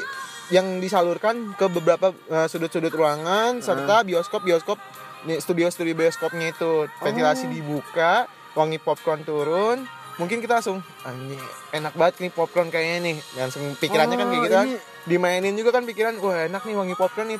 yang 0.49 0.77
disalurkan 0.77 1.53
ke 1.53 1.65
beberapa 1.69 2.09
eh, 2.27 2.47
sudut-sudut 2.49 2.89
ruangan 2.89 3.57
Ah. 3.57 3.61
serta 3.61 4.01
bioskop-bioskop 4.01 4.77
nih 5.25 5.37
studio-studio 5.37 5.93
bioskopnya 5.93 6.49
itu 6.49 6.85
ventilasi 6.99 7.45
Oh. 7.45 7.51
dibuka, 7.51 8.25
wangi 8.53 8.77
popcorn 8.77 9.21
turun. 9.21 9.85
Mungkin 10.15 10.39
kita 10.39 10.61
langsung 10.61 10.79
anjing 11.01 11.41
enak 11.73 11.93
banget 11.93 12.15
nih 12.23 12.31
popcorn 12.31 12.69
kayaknya 12.69 12.97
nih. 13.03 13.17
Langsung 13.35 13.61
pikirannya 13.75 14.15
kan 14.15 14.27
kayak 14.27 14.41
gitu 14.41 14.55
kan. 14.55 14.65
Oh, 14.65 14.69
ini 14.71 14.77
Dimainin 15.05 15.53
juga 15.53 15.69
kan 15.69 15.85
pikiran, 15.85 16.17
wah 16.17 16.45
enak 16.45 16.65
nih 16.65 16.73
wangi 16.73 16.95
popcorn 16.95 17.29
nih. 17.29 17.37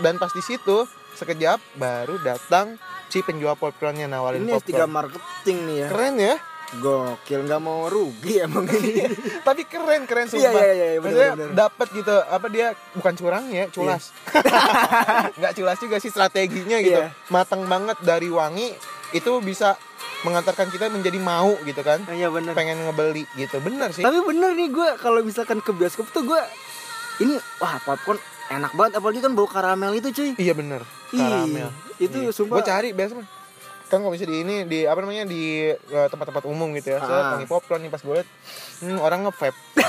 Dan 0.00 0.18
pas 0.18 0.30
di 0.30 0.42
situ 0.42 0.82
sekejap 1.14 1.58
baru 1.74 2.18
datang 2.20 2.76
si 3.06 3.20
penjual 3.20 3.54
popcornnya 3.54 4.04
nawarin 4.04 4.42
Ini 4.42 4.52
S3 4.54 4.62
popcorn. 4.74 4.90
marketing 4.90 5.58
nih 5.64 5.76
ya. 5.76 5.88
Keren 5.88 6.16
ya? 6.18 6.34
Gokil 6.74 7.40
nggak 7.40 7.60
mau 7.60 7.86
rugi 7.86 8.34
emang 8.40 8.66
ini. 8.66 9.06
Tapi 9.46 9.62
keren 9.64 10.04
keren 10.04 10.26
Iya 10.26 10.50
sumpah. 10.50 10.58
iya 10.60 10.72
iya 10.72 10.86
iya, 10.88 10.98
benar-benar. 10.98 11.54
dapat 11.54 11.86
gitu 11.92 12.10
apa 12.10 12.46
dia 12.48 12.66
bukan 12.92 13.14
curang 13.14 13.44
ya 13.48 13.64
culas 13.68 14.10
nggak 15.38 15.52
culas 15.54 15.78
juga 15.78 15.96
sih 15.96 16.08
strateginya 16.08 16.78
gitu 16.78 16.98
Iya. 16.98 17.14
matang 17.28 17.62
banget 17.64 17.94
dari 18.00 18.26
wangi 18.26 18.74
itu 19.10 19.30
bisa 19.40 19.78
mengantarkan 20.22 20.66
kita 20.68 20.88
menjadi 20.88 21.14
mau 21.16 21.54
gitu 21.62 21.78
kan 21.80 22.02
Iya 22.08 22.26
benar. 22.28 22.52
pengen 22.52 22.82
ngebeli 22.82 23.22
gitu 23.36 23.60
bener 23.60 23.92
sih 23.92 24.02
Tapi 24.02 24.18
bener 24.24 24.50
nih 24.52 24.68
gue 24.68 24.88
kalau 24.98 25.20
misalkan 25.20 25.60
ke 25.60 25.70
bioskop 25.70 26.10
tuh 26.10 26.24
gue 26.24 26.40
ini 27.20 27.38
wah 27.56 27.78
popcorn 27.80 28.18
enak 28.50 28.72
banget 28.72 28.98
apalagi 28.98 29.20
kan 29.20 29.32
bau 29.32 29.46
karamel 29.46 29.94
itu 29.94 30.10
cuy. 30.10 30.30
iya 30.36 30.52
bener 30.52 30.82
Ih, 31.14 31.20
karamel 31.20 31.70
itu 31.96 32.18
sumpah. 32.30 32.58
gue 32.58 32.64
cari 32.66 32.88
biasa 32.90 33.14
mah. 33.14 33.28
kan 33.84 34.00
kalau 34.00 34.10
bisa 34.10 34.24
di 34.24 34.36
ini 34.36 34.64
di 34.64 34.82
apa 34.82 34.98
namanya 34.98 35.22
di 35.24 35.70
eh, 35.70 36.08
tempat-tempat 36.08 36.42
umum 36.44 36.74
gitu 36.74 36.90
ya 36.90 36.98
Set, 36.98 37.06
Ah. 37.06 37.38
popcorn 37.44 37.78
nih 37.80 37.88
pas 37.88 38.00
gue 38.00 38.14
liat 38.16 38.28
hmm, 38.80 38.98
orang 38.98 39.20
nge-vape 39.22 39.54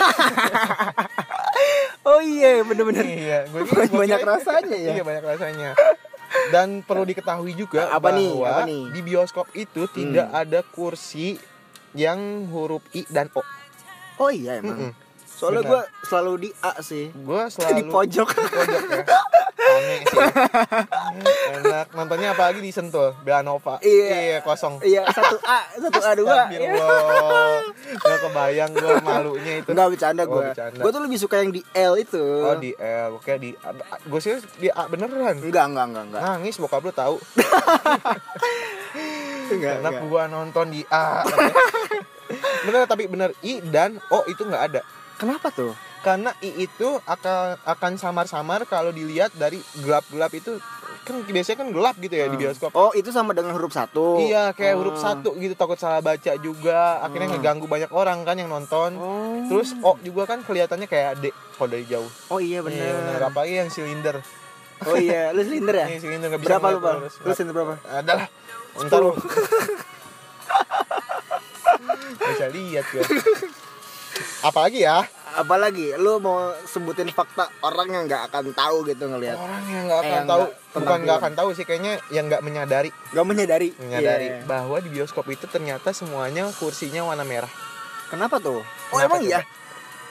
Oh 2.05 2.22
iya 2.22 2.62
bener-bener. 2.62 3.01
iya 3.03 3.39
gue 3.46 3.65
Banyak 4.01 4.22
rasanya 4.22 4.77
ya? 4.77 4.91
iya 4.91 5.01
banyak 5.01 5.25
rasanya 5.25 5.70
dan 6.46 6.84
perlu 6.84 7.01
diketahui 7.01 7.55
juga 7.55 7.89
Apa 7.89 8.12
nih? 8.12 8.29
bahwa 8.29 8.50
Apa 8.51 8.62
nih? 8.67 8.84
di 8.91 9.00
bioskop 9.01 9.48
itu 9.53 9.88
tidak 9.88 10.29
ada 10.29 10.62
kursi 10.62 11.39
yang 11.96 12.20
huruf 12.46 12.84
i 12.91 13.08
dan 13.08 13.32
o 13.32 13.41
Oh 14.15 14.29
iya 14.29 14.60
emang. 14.60 14.77
Mm-mm. 14.86 15.05
Soalnya 15.36 15.62
gue 15.63 15.82
selalu 16.04 16.34
di 16.39 16.50
A 16.60 16.80
sih. 16.80 17.12
gue 17.12 17.42
selalu 17.54 17.75
Di 17.75 17.84
pojok. 17.86 18.27
di 18.30 18.44
pojok 18.48 18.86
ya 18.86 19.04
rame 19.65 19.98
sih 20.00 20.20
enak 21.58 21.88
nontonnya 21.92 22.32
apalagi 22.32 22.62
di 22.62 22.70
Sentul 22.70 23.18
Belanova 23.20 23.82
Iya. 23.82 24.39
kosong 24.39 24.77
Iya, 24.80 25.10
satu 25.10 25.42
A, 25.42 25.65
satu 25.75 26.00
A 26.00 26.12
dua. 26.13 26.46
Iya. 26.48 26.70
Gak 27.98 28.18
kebayang 28.22 28.72
gue 28.72 28.94
malunya 29.01 29.54
itu 29.60 29.70
Enggak 29.72 29.89
bercanda 29.89 30.24
Oh, 30.24 30.38
gue. 30.38 30.44
bercanda. 30.48 30.77
Gue 30.77 30.92
tuh 30.92 31.01
lebih 31.01 31.18
suka 31.18 31.36
yang 31.39 31.50
di 31.50 31.65
L 31.74 31.98
itu. 31.98 32.22
Oh 32.22 32.56
di 32.56 32.77
L, 32.77 33.18
oke 33.18 33.34
di 33.36 33.58
gue 34.06 34.20
sih 34.22 34.38
di 34.56 34.70
A 34.70 34.86
beneran. 34.86 35.34
Enggak, 35.36 35.65
enggak, 35.65 35.86
enggak, 35.88 36.04
enggak. 36.06 36.22
Nangis 36.24 36.56
bokap 36.56 36.82
lu 36.82 36.94
tahu. 36.94 37.15
Enggak, 39.46 39.77
Anak 39.77 39.92
enggak. 39.96 40.06
gua 40.08 40.24
nonton 40.25 40.65
di 40.70 40.82
A. 40.88 41.22
bener 42.63 42.86
tapi 42.86 43.06
bener 43.06 43.30
I 43.42 43.62
dan 43.63 43.98
O 44.10 44.25
itu 44.25 44.42
nggak 44.42 44.63
ada. 44.68 44.82
Kenapa 45.15 45.48
tuh? 45.50 45.72
Karena 46.00 46.36
I 46.39 46.53
itu 46.62 46.89
akan 47.01 47.57
akan 47.65 47.91
samar-samar 47.95 48.63
kalau 48.63 48.91
dilihat 48.91 49.34
dari 49.34 49.57
gelap-gelap 49.75 50.29
itu 50.31 50.62
kan 51.01 51.22
biasanya 51.22 51.57
kan 51.62 51.69
gelap 51.69 51.95
gitu 51.98 52.13
ya 52.13 52.25
di 52.25 52.36
bioskop. 52.36 52.74
Oh, 52.74 52.89
itu 52.91 53.10
sama 53.10 53.31
dengan 53.31 53.53
huruf 53.53 53.69
satu. 53.69 54.17
Iya 54.19 54.51
kayak 54.51 54.74
Oh. 54.74 54.79
huruf 54.81 54.98
satu 54.98 55.34
gitu 55.36 55.53
takut 55.53 55.77
salah 55.77 56.01
baca 56.01 56.34
juga 56.36 56.98
akhirnya 57.00 57.29
Hmm. 57.29 57.38
ngeganggu 57.38 57.65
banyak 57.65 57.89
orang 57.89 58.22
kan 58.22 58.36
yang 58.36 58.50
nonton. 58.50 58.98
Oh. 58.98 59.38
Terus 59.45 59.77
O 59.81 59.98
juga 60.00 60.25
kan 60.25 60.41
kelihatannya 60.41 60.86
kayak 60.86 61.22
D 61.22 61.29
kalau 61.55 61.69
dari 61.69 61.86
jauh. 61.86 62.10
Oh 62.27 62.38
iya 62.38 62.57
Iya 62.57 62.65
bener. 62.65 62.93
benar. 62.95 63.22
Apalagi 63.29 63.53
yang 63.55 63.69
silinder. 63.69 64.17
Oh 64.84 64.98
iya, 64.98 65.29
lu 65.31 65.39
silinder 65.39 65.75
ya? 65.75 65.88
Ini 65.88 66.00
silinder 66.00 66.27
nggak 66.27 66.41
bisa 66.41 66.50
Berapa 66.51 66.67
lu, 66.69 66.79
Bang? 66.79 66.98
Lu 67.01 67.31
silinder 67.31 67.55
berapa? 67.55 67.75
Ada 67.81 68.12
lah. 68.15 68.27
Ntar 68.77 69.00
lu. 69.00 69.12
bisa 72.25 72.48
lihat 72.50 72.86
ya. 72.91 73.01
Apalagi 74.46 74.80
ya? 74.80 75.02
Apalagi 75.36 75.98
lu 75.98 76.22
mau 76.22 76.38
sebutin 76.64 77.10
fakta 77.10 77.50
orang 77.60 77.90
yang 77.90 78.04
nggak 78.06 78.30
akan 78.30 78.54
tahu 78.54 78.86
gitu 78.86 79.04
ngelihat. 79.06 79.36
Orang 79.36 79.64
yang 79.66 79.84
nggak 79.84 79.98
Eh, 79.98 80.04
akan 80.04 80.14
yang 80.16 80.25
tahu, 80.25 80.40
nggak 80.40 80.54
tentang 80.70 80.80
bukan 80.80 80.98
nggak 81.02 81.18
akan 81.18 81.34
tahu 81.36 81.50
sih 81.52 81.66
kayaknya 81.66 81.94
yang 82.08 82.25
nggak 82.25 82.40
menyadari, 82.40 82.90
Gak 83.10 83.25
menyadari. 83.25 83.70
menyadari 83.75 84.28
Iya. 84.32 84.46
bahwa 84.46 84.78
di 84.78 84.88
bioskop 84.88 85.25
itu 85.28 85.44
ternyata 85.46 85.92
semuanya 85.92 86.48
kursinya 86.54 87.04
warna 87.04 87.24
merah. 87.24 87.50
Kenapa 88.08 88.38
tuh? 88.38 88.62
Oh 88.62 88.66
Kenapa 88.94 89.18
emang 89.18 89.22
iya. 89.25 89.42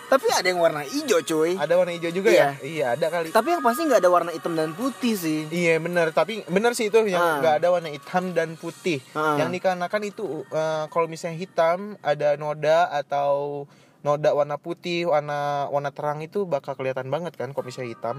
Tapi 0.05 0.29
ada 0.29 0.45
yang 0.45 0.61
warna 0.61 0.85
hijau 0.85 1.25
cuy. 1.25 1.57
Ada 1.57 1.75
warna 1.75 1.91
hijau 1.91 2.13
juga 2.13 2.29
Iya. 2.29 2.37
ya? 2.37 2.51
Iya, 2.61 2.87
ada 2.93 3.07
kali. 3.09 3.33
Tapi 3.33 3.49
yang 3.49 3.65
pasti 3.65 3.81
nggak 3.83 3.99
ada 3.99 4.11
warna 4.13 4.31
hitam 4.31 4.53
dan 4.53 4.71
putih 4.71 5.17
sih. 5.17 5.49
Iya 5.49 5.81
bener, 5.81 6.13
tapi 6.13 6.45
bener 6.45 6.77
sih 6.77 6.87
itu 6.87 7.01
Ah. 7.01 7.09
yang 7.09 7.25
nggak 7.41 7.55
ada 7.57 7.69
warna 7.71 7.89
hitam 7.89 8.31
dan 8.31 8.53
putih. 8.55 9.01
Ah. 9.15 9.41
Yang 9.41 9.57
dikarenakan 9.57 10.03
itu 10.05 10.45
eh, 10.45 10.85
kalau 10.87 11.09
misalnya 11.09 11.39
hitam 11.39 11.97
ada 12.03 12.37
noda 12.37 12.93
atau 12.93 13.65
noda 14.05 14.31
warna 14.31 14.57
putih, 14.57 15.09
warna 15.09 15.39
warna 15.67 15.91
terang 15.91 16.21
itu 16.21 16.45
bakal 16.45 16.73
kelihatan 16.75 17.09
banget 17.09 17.35
kan 17.35 17.51
kalau 17.51 17.65
misalnya 17.65 17.91
hitam. 17.91 18.17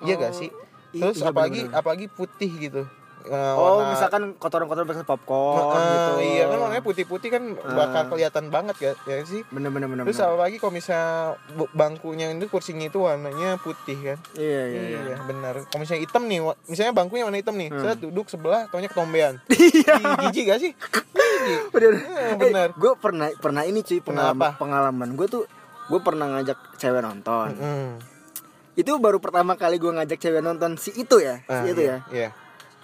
Iya 0.00 0.18
gak 0.18 0.32
Oh, 0.32 0.36
sih? 0.36 0.50
i- 0.90 1.00
Terus 1.00 1.16
iya 1.16 1.30
apalagi 1.30 1.60
bener-bener. 1.62 1.78
apalagi 1.78 2.06
putih 2.08 2.50
gitu. 2.60 2.82
Eh, 3.24 3.32
Oh, 3.56 3.80
warna- 3.80 3.88
misalkan 3.90 4.22
kotoran-kotoran 4.36 4.84
bekas 4.84 5.00
popcorn 5.02 5.56
Eh, 5.72 5.88
gitu. 5.88 6.12
Iya 6.28 6.44
kan 6.44 6.58
warnanya 6.60 6.84
putih-putih 6.84 7.28
kan 7.30 7.42
bakal 7.56 8.02
Ah. 8.02 8.06
kelihatan 8.06 8.44
banget 8.48 8.76
ya, 8.76 8.92
ya 9.02 9.24
sih. 9.24 9.40
Bener-bener 9.48 9.88
bener. 9.88 10.04
Terus 10.04 10.20
apalagi 10.20 10.60
kalau 10.60 10.76
misalnya 10.76 11.40
bangkunya 11.72 12.28
itu 12.28 12.46
kursinya 12.46 12.84
itu 12.84 13.00
warnanya 13.00 13.56
putih 13.56 13.96
kan. 14.04 14.18
Iya 14.34 14.62
iya 14.68 14.82
iya. 14.84 14.98
Iya, 15.06 15.16
benar. 15.24 15.56
Kalau 15.64 15.80
misalnya 15.80 16.04
hitam 16.04 16.22
nih, 16.22 16.38
misalnya 16.66 16.92
bangkunya 16.92 17.24
warna 17.24 17.38
hitam 17.38 17.56
nih, 17.56 17.68
Hmm. 17.68 17.80
saya 17.80 17.96
duduk 17.96 18.28
sebelah, 18.28 18.68
taunya 18.68 18.86
ketombean. 18.86 19.40
Iya. 19.56 19.94
Jijik 20.20 20.44
gak 20.44 20.60
sih? 20.60 20.72
Jijik. 21.44 21.60
Bener. 21.70 21.92
Eh, 22.00 22.34
bener. 22.40 22.68
gue 22.72 22.92
pernah 22.96 23.28
pernah 23.36 23.62
ini 23.68 23.84
cuy 23.84 24.00
pengalaman 24.00 24.40
Kenapa? 24.40 24.58
pengalaman 24.58 25.08
gue 25.14 25.26
tuh 25.28 25.44
gue 25.84 26.00
pernah 26.00 26.26
ngajak 26.32 26.58
cewek 26.80 27.02
nonton. 27.04 27.48
Mm. 27.60 27.90
Itu 28.74 28.96
baru 28.98 29.20
pertama 29.20 29.54
kali 29.54 29.76
gue 29.76 29.92
ngajak 29.92 30.18
cewek 30.18 30.42
nonton 30.42 30.80
si 30.80 30.90
itu 30.96 31.20
ya, 31.20 31.44
Ah, 31.46 31.62
si 31.62 31.76
itu 31.76 31.82
iya, 31.84 31.92
ya. 31.92 31.98
Iya. 32.10 32.28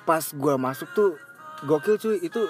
Pas 0.04 0.22
gue 0.22 0.54
masuk 0.60 0.88
tuh 0.92 1.10
gokil 1.64 1.96
cuy 1.96 2.16
itu 2.20 2.40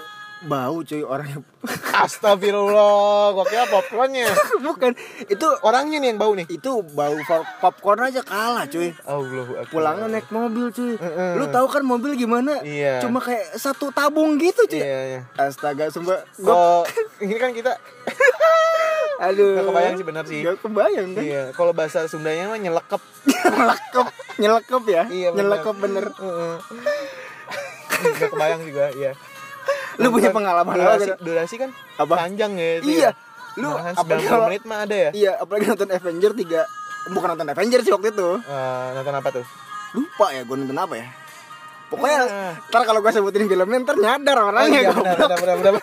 bau 0.42 0.80
cuy 0.80 1.04
orangnya. 1.04 1.44
Astagfirullah, 2.04 3.36
gua 3.36 3.44
kira 3.44 3.68
popcornnya. 3.68 4.32
Bukan 4.66 4.96
itu 5.28 5.46
Orangnya 5.60 6.00
nih 6.00 6.08
yang 6.10 6.18
bau 6.18 6.32
nih. 6.32 6.48
itu 6.48 6.80
bau 6.96 7.12
pop- 7.28 7.50
popcorn 7.60 8.08
aja 8.08 8.24
kalah 8.24 8.64
cuy. 8.64 8.96
Akbar. 9.04 9.68
Pulangnya 9.68 10.08
naik 10.08 10.32
mobil 10.32 10.72
cuy. 10.72 10.96
Heeh. 10.96 11.30
Lu 11.36 11.44
tahu 11.52 11.66
kan 11.68 11.84
mobil 11.84 12.16
gimana? 12.16 12.64
Iya. 12.64 13.04
Cuma 13.04 13.20
kayak 13.20 13.52
satu 13.54 13.92
tabung 13.92 14.40
gitu 14.40 14.64
cuy. 14.64 14.80
Iya, 14.80 15.00
iya. 15.06 15.20
Astaga, 15.36 15.92
sumpah. 15.92 16.24
Gua, 16.40 16.88
ini 17.24 17.36
kan 17.36 17.52
kita 17.52 17.76
aduh. 19.20 19.52
Gak 19.52 19.66
kebayang 19.68 19.94
sih 19.94 20.06
bener 20.08 20.24
sih. 20.24 20.40
Gak 20.40 20.56
kebayang 20.64 21.08
kan? 21.12 21.22
iya, 21.22 21.42
kalau 21.52 21.76
bahasa 21.76 22.08
Sundanya 22.08 22.48
mah 22.48 22.56
nyelekep. 22.56 23.02
nyelekep, 23.28 24.08
nyelekep 24.40 24.82
ya? 24.88 25.02
Iya, 25.04 25.28
bener. 25.30 25.40
nyelekep 25.44 25.76
bener. 25.76 26.04
Heeh. 26.08 26.54
Gak 28.16 28.30
kebayang 28.32 28.60
juga, 28.64 28.88
iya. 28.96 29.12
Lu 29.96 30.08
punya 30.10 30.30
pengalaman 30.30 30.70
apa 30.70 30.78
durasi, 30.78 31.06
gitu? 31.08 31.22
durasi 31.24 31.54
kan 31.56 31.70
Apa? 31.96 32.14
panjang 32.16 32.52
ya 32.54 32.70
itu 32.78 32.88
Iya. 32.92 33.10
ya. 33.10 33.10
Lu 33.56 33.70
apalagi 33.72 33.98
90 34.20 34.30
kalau- 34.30 34.46
menit 34.46 34.62
mah 34.64 34.78
ada 34.80 34.96
ya? 34.96 35.10
Iya, 35.10 35.32
apalagi 35.36 35.64
nonton 35.66 35.88
Avenger 35.88 36.32
3 36.32 36.60
Bukan 37.10 37.28
nonton 37.28 37.48
Avenger 37.48 37.80
sih 37.80 37.90
waktu 37.90 38.08
itu 38.10 38.28
Eh, 38.40 38.86
nonton 38.94 39.14
apa 39.14 39.28
tuh? 39.32 39.44
Lupa 39.92 40.26
ya 40.30 40.42
gue 40.42 40.56
nonton 40.56 40.76
apa 40.76 40.94
ya 40.94 41.06
Pokoknya 41.88 42.20
Ah. 42.22 42.54
ntar 42.64 42.82
kalau 42.84 43.00
gue 43.00 43.10
sebutin 43.10 43.44
filmnya 43.44 43.78
ntar 43.80 43.96
nyadar 43.96 44.36
Oh, 44.38 44.48
orangnya 44.48 44.78
iya, 44.80 44.90
benar, 44.92 45.16
benar, 45.18 45.38
benar, 45.40 45.56
benar. 45.58 45.82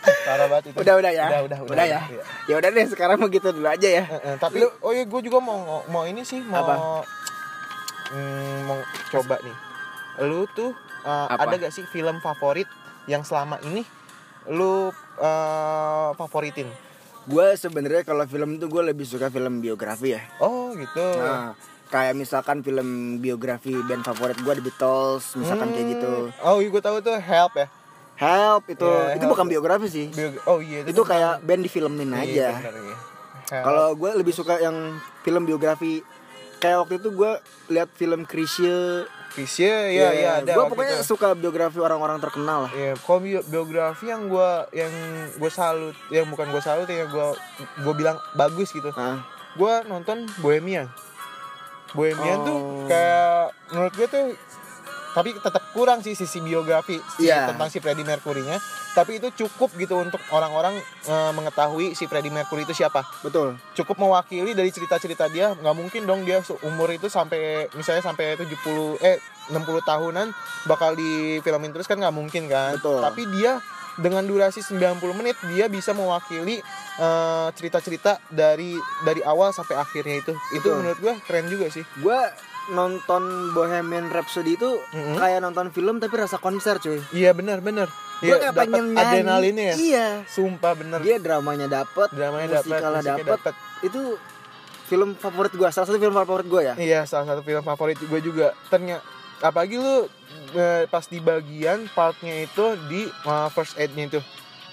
Parah 0.00 0.46
banget 0.46 0.64
itu. 0.66 0.76
Udah 0.76 0.94
udah 0.96 1.12
ya 1.12 1.26
Udah, 1.28 1.40
udah, 1.44 1.58
udah, 1.64 1.84
ya 1.84 2.00
iya. 2.04 2.22
Ya 2.46 2.54
udah 2.56 2.68
deh 2.68 2.86
sekarang 2.86 3.16
mau 3.16 3.28
gitu 3.28 3.48
dulu 3.50 3.66
aja 3.66 3.88
ya 3.88 4.04
Eh, 4.04 4.20
eh, 4.24 4.36
tapi 4.36 4.58
oh 4.62 4.90
iya 4.90 5.04
gue 5.04 5.20
juga 5.22 5.38
mau 5.38 5.58
mau 5.84 6.02
ini 6.04 6.22
sih 6.22 6.40
mau 6.40 6.60
Apa? 6.60 6.74
Hmm, 8.10 8.66
mau 8.66 8.78
coba 9.08 9.38
nih. 9.38 9.54
Lu 10.20 10.42
tuh 10.50 10.74
eh, 11.02 11.26
Apa? 11.28 11.42
ada 11.46 11.54
gak 11.58 11.72
sih 11.72 11.84
film 11.84 12.18
favorit 12.18 12.68
yang 13.04 13.20
selama 13.20 13.56
ini 13.62 13.82
lu 14.46 14.88
eh, 15.16 16.10
favoritin? 16.14 16.68
Gue 17.22 17.52
sebenarnya 17.54 18.02
kalau 18.02 18.24
film 18.24 18.56
tuh 18.56 18.66
gue 18.66 18.82
lebih 18.86 19.04
suka 19.04 19.28
film 19.28 19.58
biografi 19.58 20.10
ya 20.10 20.22
Oh 20.38 20.72
gitu. 20.72 21.04
Nah 21.14 21.52
kayak 21.86 22.14
misalkan 22.14 22.60
film 22.60 22.86
biografi 23.18 23.74
band 23.82 24.00
favorit 24.00 24.36
gue 24.36 24.52
The 24.52 24.62
Beatles 24.62 25.34
misalkan 25.34 25.70
kayak 25.70 25.86
gitu 25.92 26.12
Hmm. 26.30 26.46
Oh 26.46 26.56
iya 26.56 26.68
gue 26.68 26.80
tahu 26.80 26.96
tuh 27.00 27.18
Help 27.18 27.52
ya. 27.56 27.66
Help 28.14 28.62
itu 28.68 28.84
Iya, 28.84 29.12
itu 29.12 29.20
Help. 29.20 29.32
bukan 29.32 29.46
biografi 29.46 29.86
sih 29.86 30.06
Bio- 30.08 30.38
oh 30.46 30.58
iya 30.60 30.80
itu 30.82 31.02
kayak 31.02 31.40
band 31.40 31.60
difilmin 31.60 32.08
Iya, 32.10 32.16
aja 32.16 32.30
iya. 32.30 32.50
Help. 33.50 33.64
Kalau 33.66 33.86
gue 33.92 34.10
lebih 34.14 34.30
suka 34.30 34.56
yang 34.56 34.76
film 35.20 35.42
biografi 35.42 36.00
kayak 36.56 36.78
waktu 36.80 36.94
itu 36.96 37.08
gue 37.10 37.32
lihat 37.68 37.88
film 37.90 38.22
Krisye. 38.22 39.04
Krisya 39.30 39.88
ya 39.88 40.08
ya 40.10 40.30
ada. 40.38 40.52
Gue 40.52 40.64
pokoknya 40.66 40.96
itu. 40.96 41.06
suka 41.06 41.32
biografi 41.32 41.78
orang-orang 41.78 42.18
terkenal 42.18 42.66
lah. 42.66 42.72
Iya, 42.72 42.98
kalau 42.98 43.18
bio- 43.18 43.44
biografi 43.44 44.06
yang 44.06 44.26
gua 44.26 44.50
yang 44.70 44.90
gue 45.32 45.50
salut, 45.50 45.94
yang 46.08 46.26
bukan 46.26 46.48
gue 46.48 46.58
salut 46.58 46.84
yang 46.84 47.06
gue 47.06 47.26
gue 47.80 47.94
bilang 47.94 48.18
bagus 48.32 48.70
gitu. 48.70 48.90
Nah, 48.92 49.22
Gua 49.52 49.82
nonton 49.82 50.30
Bohemian. 50.38 50.86
Bohemian 51.90 52.38
tuh 52.40 52.54
Oh. 52.54 52.86
kayak 52.86 53.50
menurut 53.68 53.92
gue 53.92 54.06
tuh 54.06 54.24
tapi 55.10 55.34
tetap 55.34 55.62
kurang 55.70 56.00
sih 56.00 56.12
sisi 56.12 56.38
biografi 56.38 56.98
si- 57.12 57.26
Iya. 57.26 57.50
tentang 57.50 57.66
si 57.66 57.78
Freddie 57.78 58.02
Mercury-nya. 58.02 58.58
Tapi 58.90 59.16
itu 59.16 59.30
cukup 59.36 59.70
gitu 59.74 59.94
untuk 59.96 60.18
orang-orang 60.30 60.74
eh, 61.04 61.32
mengetahui 61.32 61.94
si 61.94 62.04
Freddie 62.04 62.28
Mercury 62.28 62.62
itu 62.62 62.74
siapa. 62.74 63.02
betul. 63.20 63.54
Cukup 63.72 63.96
mewakili 63.98 64.50
dari 64.52 64.68
cerita-cerita 64.68 65.26
dia. 65.26 65.52
nggak 65.52 65.76
mungkin 65.76 66.02
dong 66.04 66.22
dia 66.22 66.38
umur 66.62 66.90
itu 66.90 67.06
sampai 67.06 67.70
misalnya 67.72 68.02
sampai 68.02 68.34
70 68.34 68.98
eh 69.00 69.18
60 69.48 69.62
tahunan 69.80 70.30
bakal 70.64 70.94
difilmin 70.94 71.70
terus 71.70 71.86
kan 71.86 71.96
nggak 71.96 72.12
mungkin 72.12 72.46
kan. 72.46 72.74
Betul. 72.76 72.98
Tapi 73.00 73.22
dia 73.30 73.58
dengan 73.96 74.22
durasi 74.22 74.62
90 74.62 74.96
menit 75.12 75.36
dia 75.48 75.66
bisa 75.66 75.90
mewakili 75.90 76.58
eh, 76.96 77.48
cerita-cerita 77.52 78.18
dari 78.26 78.74
dari 79.02 79.22
awal 79.22 79.50
sampai 79.50 79.74
akhirnya 79.74 80.18
itu. 80.18 80.32
Itu 80.52 80.66
Betul. 80.66 80.76
menurut 80.76 80.98
gua 80.98 81.14
keren 81.20 81.46
juga 81.46 81.66
sih. 81.68 81.82
Gue 81.96 82.18
nonton 82.70 83.22
Bohemian 83.50 84.08
Rhapsody 84.08 84.54
itu 84.54 84.78
Mm-mm. 84.90 85.14
kayak 85.14 85.40
nonton 85.40 85.68
film 85.68 85.98
tapi 85.98 86.14
rasa 86.14 86.36
konser 86.36 86.78
cuy. 86.78 86.98
Iya 87.10 87.30
benar 87.30 87.58
benar. 87.58 87.90
Gue 88.18 88.28
Iya, 88.28 88.36
kayak 88.38 88.52
dapet 88.52 88.60
pengen 88.66 88.84
nyanyi. 88.90 89.00
adrenalinnya 89.00 89.64
ya. 89.64 89.74
Iya. 89.76 90.06
Sumpah 90.24 90.72
bener. 90.74 90.98
Dia 91.00 91.16
dramanya 91.16 91.66
dapet, 91.66 92.08
Dramanya 92.10 92.48
dapat, 92.54 92.64
musikalnya 92.66 93.00
musiknya 93.00 93.16
dapet. 93.16 93.40
dapet. 93.40 93.54
Itu 93.82 94.00
film 94.84 95.10
favorit 95.14 95.52
gue. 95.52 95.68
Salah 95.68 95.86
satu 95.86 95.96
film 95.96 96.12
favorit 96.12 96.46
gue 96.46 96.62
ya. 96.62 96.74
Iya, 96.76 97.00
salah 97.04 97.26
satu 97.26 97.40
film 97.40 97.62
favorit 97.62 97.96
gue 97.96 98.20
juga. 98.20 98.52
Ternyata 98.68 99.00
apalagi 99.40 99.80
lu 99.80 100.04
eh, 100.52 100.84
pas 100.86 101.00
di 101.02 101.16
bagian 101.16 101.88
partnya 101.90 102.44
itu 102.44 102.64
di 102.86 103.08
eh, 103.08 103.48
first 103.50 103.74
aid-nya 103.74 104.04
itu. 104.08 104.20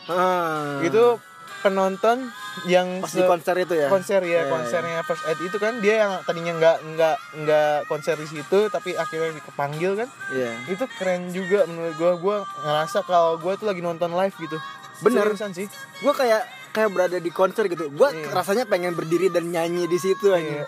Ah. 0.05 0.79
Itu 0.81 1.19
penonton 1.59 2.29
yang 2.65 2.99
pas 2.99 3.09
di 3.09 3.21
konser 3.21 3.55
itu 3.57 3.73
ya. 3.73 3.87
konser 3.87 4.21
ya, 4.21 4.41
Iya. 4.41 4.49
konsernya 4.49 4.99
first 5.01 5.23
aid 5.23 5.39
itu 5.39 5.55
kan 5.55 5.77
dia 5.77 6.01
yang 6.01 6.11
tadinya 6.23 6.53
nggak 6.53 6.77
nggak 6.87 7.15
nggak 7.37 7.75
konser 7.85 8.13
di 8.13 8.25
situ 8.25 8.59
tapi 8.67 8.93
akhirnya 8.93 9.41
kepanggil 9.41 9.93
kan. 9.95 10.09
Iya. 10.29 10.51
Itu 10.67 10.85
keren 10.93 11.29
juga 11.29 11.65
menurut 11.65 11.93
gue. 11.93 12.11
Gue 12.19 12.37
ngerasa 12.59 13.01
kalau 13.03 13.35
gue 13.35 13.53
tuh 13.55 13.65
lagi 13.65 13.79
nonton 13.79 14.11
live 14.11 14.35
gitu. 14.35 14.57
Bener. 14.99 15.23
Seriusan 15.23 15.51
sih. 15.51 15.67
Gue 15.99 16.11
kayak 16.11 16.41
kayak 16.69 16.89
berada 16.89 17.17
di 17.17 17.29
konser 17.29 17.65
gitu. 17.65 17.89
Gue 17.89 18.09
Iya. 18.11 18.31
rasanya 18.31 18.65
pengen 18.65 18.93
berdiri 18.93 19.27
dan 19.27 19.47
nyanyi 19.47 19.85
di 19.85 19.97
situ 19.97 20.29
aja. 20.29 20.61
Iya. 20.61 20.65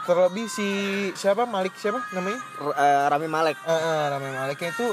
terlebih 0.00 0.48
si 0.48 0.64
siapa 1.12 1.44
Malik 1.44 1.76
siapa 1.76 2.00
namanya 2.10 2.40
R- 2.58 2.72
eh, 2.72 3.04
Rami 3.06 3.28
Malek 3.28 3.60
Eh, 3.60 3.68
eh, 3.68 4.04
Rami 4.08 4.30
Maliknya 4.32 4.72
itu 4.72 4.88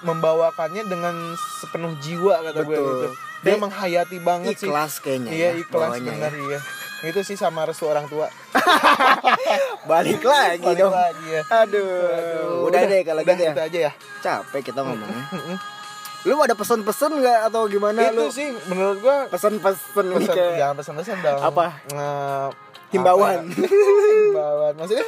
membawakannya 0.00 0.84
dengan 0.84 1.16
sepenuh 1.58 1.96
jiwa 1.98 2.40
kata 2.42 2.60
gue 2.60 2.68
Betul. 2.70 2.88
gitu 2.90 3.08
dia 3.42 3.56
menghayati 3.56 4.18
banget 4.18 4.54
sih. 4.54 4.66
ikhlas 4.66 4.98
kayaknya 4.98 5.30
iya 5.30 5.48
ya, 5.48 5.50
ikhlas 5.58 5.90
bawahnya 5.90 6.12
bener 6.12 6.32
ya. 6.32 6.42
iya. 6.46 6.60
Itu 7.02 7.20
sih 7.22 7.32
sama 7.34 7.64
restu 7.64 7.84
orang 7.84 8.04
tua. 8.06 8.28
Balik 9.88 10.20
lagi 10.20 10.60
Balik 10.62 10.78
dong. 10.78 10.92
lagi 10.92 11.26
ya 11.26 11.42
aduh, 11.50 12.68
udah, 12.68 12.82
deh 12.82 13.00
kalau 13.02 13.22
udah 13.22 13.34
gitu 13.34 13.44
ya. 13.46 13.64
aja 13.64 13.78
ya. 13.80 13.92
Capek 14.20 14.60
kita 14.62 14.80
ngomongnya. 14.80 15.24
Lu 16.20 16.36
ada 16.36 16.52
pesan-pesan 16.52 17.16
nggak 17.16 17.40
atau 17.48 17.64
gimana 17.64 18.04
itu 18.04 18.12
lu? 18.12 18.28
sih 18.28 18.52
menurut 18.68 19.00
gue 19.00 19.16
pesan-pesan 19.32 20.04
nih 20.04 20.16
pesan 20.20 20.36
kayak 20.36 20.52
jangan 20.54 20.74
pesan-pesan 20.76 21.16
dong. 21.18 21.40
Apa? 21.40 21.66
Nge- 21.88 22.52
Himbauan. 22.90 23.48
ya? 23.48 23.56
himbauan. 24.28 24.72
Maksudnya 24.76 25.06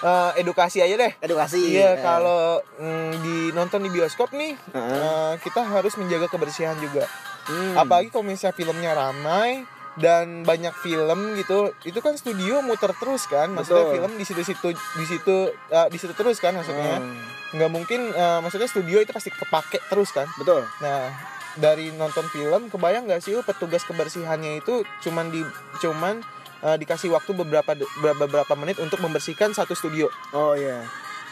eh, 0.00 0.30
edukasi 0.40 0.80
aja 0.80 0.96
deh. 0.96 1.12
Edukasi. 1.20 1.60
Iya, 1.68 1.90
Eh, 1.90 2.00
kalau 2.00 2.64
mm, 2.80 3.10
di 3.20 3.36
nonton 3.52 3.84
di 3.84 3.92
bioskop 3.92 4.32
nih, 4.32 4.56
Heeh. 4.72 4.96
eh, 4.96 5.32
kita 5.44 5.60
harus 5.60 6.00
menjaga 6.00 6.32
kebersihan 6.32 6.80
juga. 6.80 7.04
Hmm. 7.48 7.74
Apalagi 7.80 8.08
kalau 8.12 8.24
misalnya 8.26 8.56
filmnya 8.56 8.92
ramai 8.92 9.64
dan 9.94 10.42
banyak 10.42 10.74
film 10.82 11.38
gitu, 11.38 11.70
itu 11.86 11.98
kan 12.02 12.18
studio 12.18 12.58
muter 12.66 12.90
terus 12.98 13.30
kan, 13.30 13.46
maksudnya 13.54 13.86
Betul. 13.86 13.94
film 13.94 14.12
di 14.18 14.24
situ-situ 14.26 14.68
di 14.74 15.06
situ 15.06 15.36
eh, 15.70 15.86
di 15.86 15.98
situ 16.02 16.12
terus 16.18 16.42
kan 16.42 16.56
maksudnya. 16.58 16.98
Hmm. 16.98 17.14
Nggak 17.54 17.70
mungkin 17.70 18.00
eh, 18.10 18.38
maksudnya 18.42 18.66
studio 18.66 18.98
itu 18.98 19.14
pasti 19.14 19.30
kepake 19.30 19.78
terus 19.86 20.10
kan. 20.10 20.26
betul 20.34 20.66
Nah, 20.82 21.14
dari 21.54 21.94
nonton 21.94 22.26
film 22.34 22.66
kebayang 22.66 23.06
nggak 23.06 23.22
sih 23.22 23.38
lu 23.38 23.46
petugas 23.46 23.86
kebersihannya 23.86 24.58
itu 24.58 24.82
cuman 25.06 25.30
di 25.30 25.46
cuman 25.78 26.18
eh, 26.66 26.76
dikasih 26.78 27.14
waktu 27.14 27.30
beberapa 27.38 27.78
beberapa 27.78 28.26
beberapa 28.26 28.54
menit 28.58 28.82
untuk 28.82 28.98
membersihkan 28.98 29.54
satu 29.54 29.78
studio. 29.78 30.10
oh 30.34 30.58
iya 30.58 30.82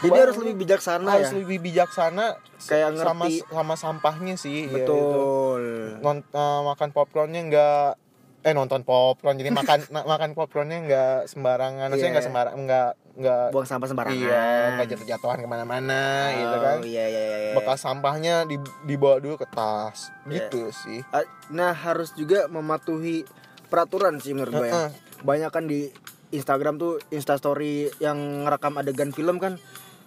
jadi 0.03 0.19
harus 0.21 0.37
lebih 0.37 0.57
bijaksana 0.59 1.09
harus 1.09 1.31
ya 1.31 1.39
lebih 1.39 1.59
bijaksana 1.61 2.27
Kayak 2.59 2.89
sama 2.97 3.25
ngerti. 3.25 3.43
sama 3.45 3.75
sampahnya 3.75 4.35
sih 4.35 4.67
ya, 4.67 4.83
itu. 4.83 4.91
betul 4.93 5.63
Non- 5.99 6.27
eh, 6.27 6.61
makan 6.65 6.89
popcornnya 6.91 7.41
enggak 7.41 7.91
eh 8.43 8.51
nonton 8.51 8.83
popcorn 8.83 9.39
jadi 9.39 9.51
makan 9.51 9.87
makan 10.13 10.31
popcornnya 10.33 10.79
enggak 10.81 11.17
sembarangan 11.27 11.87
maksudnya 11.87 12.03
Iya. 12.03 12.11
enggak 12.11 12.27
sembarang 12.27 12.55
enggak 12.57 12.89
enggak 13.13 13.45
buang 13.49 13.69
sampah 13.69 13.87
sembarangan 13.87 14.19
iya 14.19 14.47
enggak 14.73 14.87
jatuh 14.91 15.07
jatuhan 15.09 15.39
ke 15.39 15.47
mana-mana 15.47 16.03
gitu 16.33 16.57
kan 16.59 16.77
oh, 16.77 16.83
iya, 16.83 17.05
iya, 17.07 17.23
iya, 17.23 17.39
iya. 17.41 17.53
bekas 17.55 17.79
sampahnya 17.81 18.35
di, 18.43 18.59
dibawa 18.83 19.17
dulu 19.17 19.37
ke 19.37 19.47
tas 19.47 20.11
Iya. 20.27 20.51
gitu 20.51 20.75
sih 20.75 21.07
Ah, 21.09 21.23
nah 21.49 21.71
harus 21.71 22.11
juga 22.13 22.47
mematuhi 22.47 23.23
peraturan 23.69 24.19
sih 24.19 24.35
menurut 24.35 24.53
gue 24.53 24.67
ya 24.67 24.75
Heeh. 24.75 24.91
banyak 25.23 25.51
kan 25.51 25.65
di 25.65 25.87
Instagram 26.31 26.75
tuh 26.77 26.99
instastory 27.09 27.95
yang 27.99 28.17
ngerekam 28.43 28.75
adegan 28.75 29.13
film 29.13 29.37
kan 29.37 29.55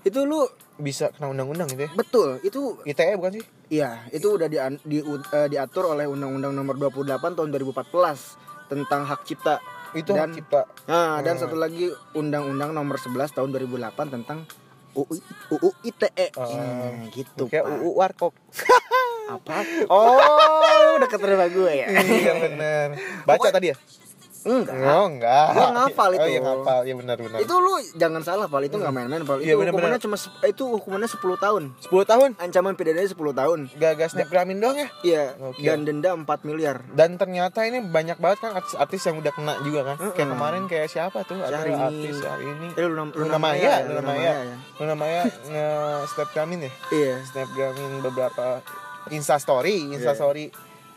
itu 0.06 0.22
lu 0.22 0.46
bisa 0.78 1.10
kena 1.10 1.28
undang-undang 1.28 1.66
gitu 1.66 1.88
ya 1.88 1.92
betul 1.92 2.38
itu 2.40 2.78
ITE 2.86 3.18
bukan 3.18 3.32
sih 3.36 3.46
iya 3.70 4.06
itu 4.10 4.28
udah 4.30 4.46
di, 4.46 4.58
di, 4.86 4.98
eh, 5.02 5.48
diatur 5.48 5.90
oleh 5.90 6.06
Undang-Undang 6.06 6.54
Nomor 6.54 6.76
28 6.78 7.34
tahun 7.34 7.50
2014 7.50 7.90
tentang 8.68 9.02
hak 9.04 9.22
cipta 9.24 9.58
itu 9.94 10.12
Dan- 10.12 10.22
hak 10.22 10.36
cipta 10.36 10.62
Nah, 10.86 11.20
dan 11.20 11.36
Hmm. 11.36 11.42
satu 11.42 11.56
lagi 11.56 11.88
Undang-Undang 12.14 12.70
Nomor 12.70 12.96
11 12.96 13.32
tahun 13.32 13.50
2008 13.50 14.12
tentang 14.12 14.46
UU, 14.94 15.16
UU 15.52 15.70
ITE. 15.84 16.28
Oh. 16.36 16.48
Nah, 16.48 17.12
gitu. 17.12 17.50
kayak 17.50 17.66
Pak. 17.66 17.74
UU 17.76 17.90
warkop 17.96 18.34
Apa? 19.26 19.66
Oh, 19.92 20.96
udah 20.98 21.10
keterima 21.10 21.50
gue 21.50 21.72
ya. 21.74 21.88
iya 21.92 22.34
bener 22.38 22.88
baca 23.24 23.50
tadi 23.50 23.74
ya 23.74 23.78
Enggak. 24.46 24.78
oh 24.78 25.06
enggak 25.08 25.46
Gua 25.52 25.70
ngafal 25.74 26.10
oh 26.10 26.16
itu. 26.16 26.28
iya 26.28 26.40
ngafal 26.40 26.80
iya 26.82 26.96
benar 26.96 27.18
benar 27.18 27.38
Itu 27.38 27.56
lu 27.56 27.74
jangan 27.94 28.22
salah, 28.22 28.46
Pal. 28.46 28.62
Itu 28.62 28.78
nggak 28.78 28.90
main-main, 28.92 29.22
Pal. 29.22 29.38
Itu 29.38 29.44
Iya, 29.44 29.54
bener-bener. 29.56 29.74
hukumannya 29.76 30.00
cuma 30.00 30.16
sep- 30.16 30.38
itu 30.44 30.64
hukumannya 30.64 31.08
10 31.08 31.18
tahun. 31.36 31.64
10 31.80 32.06
tahun 32.06 32.30
Ancaman 32.38 32.74
pidananya 32.74 33.10
10 33.10 33.34
tahun. 33.34 33.60
gagas 33.76 34.10
snapgramin 34.12 34.58
doang 34.58 34.78
ya 34.78 34.88
Iya, 35.02 35.24
Oke. 35.42 35.60
dan 35.60 35.82
denda 35.82 36.14
4 36.14 36.24
miliar. 36.44 36.86
dan 36.92 37.16
ternyata 37.16 37.64
ini 37.64 37.82
banyak 37.82 38.16
banget 38.16 38.38
kan 38.40 38.54
artis-artis 38.54 39.02
yang 39.04 39.18
udah 39.18 39.32
kena 39.32 39.54
juga 39.60 39.82
kan 39.84 39.98
kayak 39.98 40.14
Mm-mm. 40.16 40.32
kemarin 40.32 40.64
kayak 40.66 40.88
siapa 40.88 41.22
tuh 41.22 41.36
ada 41.38 41.50
Syahrini. 41.52 41.82
artis 41.82 42.16
hari 42.22 42.46
ini 42.48 42.68
Eh, 42.72 42.86
Luna, 42.86 43.04
Luna 43.10 43.38
Maya, 43.38 43.58
ya, 43.58 43.76
Luna 43.84 44.04
Maya. 44.04 44.34
Luna 44.76 44.94
Maya 44.94 45.22
nge 45.26 45.68
snapgramin 46.08 46.60
ya 46.62 46.72
Iya. 46.92 47.14
snapgramin 47.26 47.92
beberapa 48.00 48.62
instastory 49.08 49.92
instastory 49.92 50.50